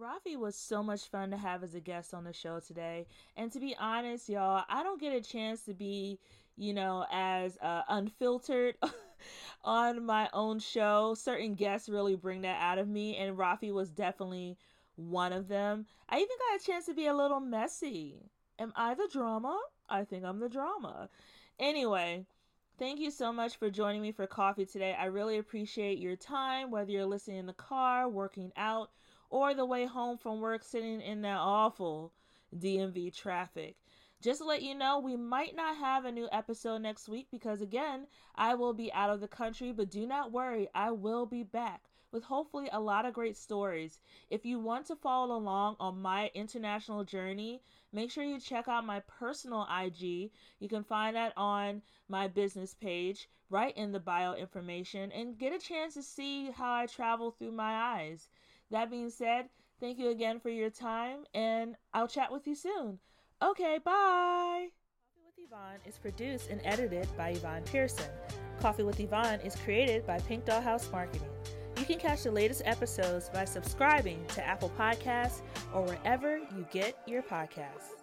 [0.00, 3.06] Raffi was so much fun to have as a guest on the show today.
[3.36, 6.20] And to be honest, y'all, I don't get a chance to be,
[6.58, 8.74] you know, as uh, unfiltered
[9.64, 11.14] on my own show.
[11.14, 14.58] Certain guests really bring that out of me, and Raffi was definitely
[14.96, 15.86] one of them.
[16.08, 18.30] I even got a chance to be a little messy.
[18.58, 19.58] Am I the drama?
[19.88, 21.08] I think I'm the drama.
[21.60, 22.26] Anyway,
[22.78, 24.96] thank you so much for joining me for coffee today.
[24.98, 28.90] I really appreciate your time, whether you're listening in the car, working out,
[29.30, 32.12] or the way home from work sitting in that awful
[32.56, 33.76] DMV traffic.
[34.20, 37.60] Just to let you know, we might not have a new episode next week because,
[37.60, 41.44] again, I will be out of the country, but do not worry, I will be
[41.44, 44.00] back with hopefully a lot of great stories.
[44.28, 47.62] If you want to follow along on my international journey,
[47.92, 50.32] make sure you check out my personal IG.
[50.58, 55.52] You can find that on my business page, right in the bio information, and get
[55.52, 58.28] a chance to see how I travel through my eyes.
[58.70, 59.48] That being said,
[59.78, 62.98] thank you again for your time, and I'll chat with you soon.
[63.40, 64.66] Okay, bye.
[65.14, 68.10] Coffee with Yvonne is produced and edited by Yvonne Pearson.
[68.60, 71.30] Coffee with Yvonne is created by Pink Dollhouse Marketing.
[71.76, 76.98] You can catch the latest episodes by subscribing to Apple Podcasts or wherever you get
[77.06, 78.02] your podcasts.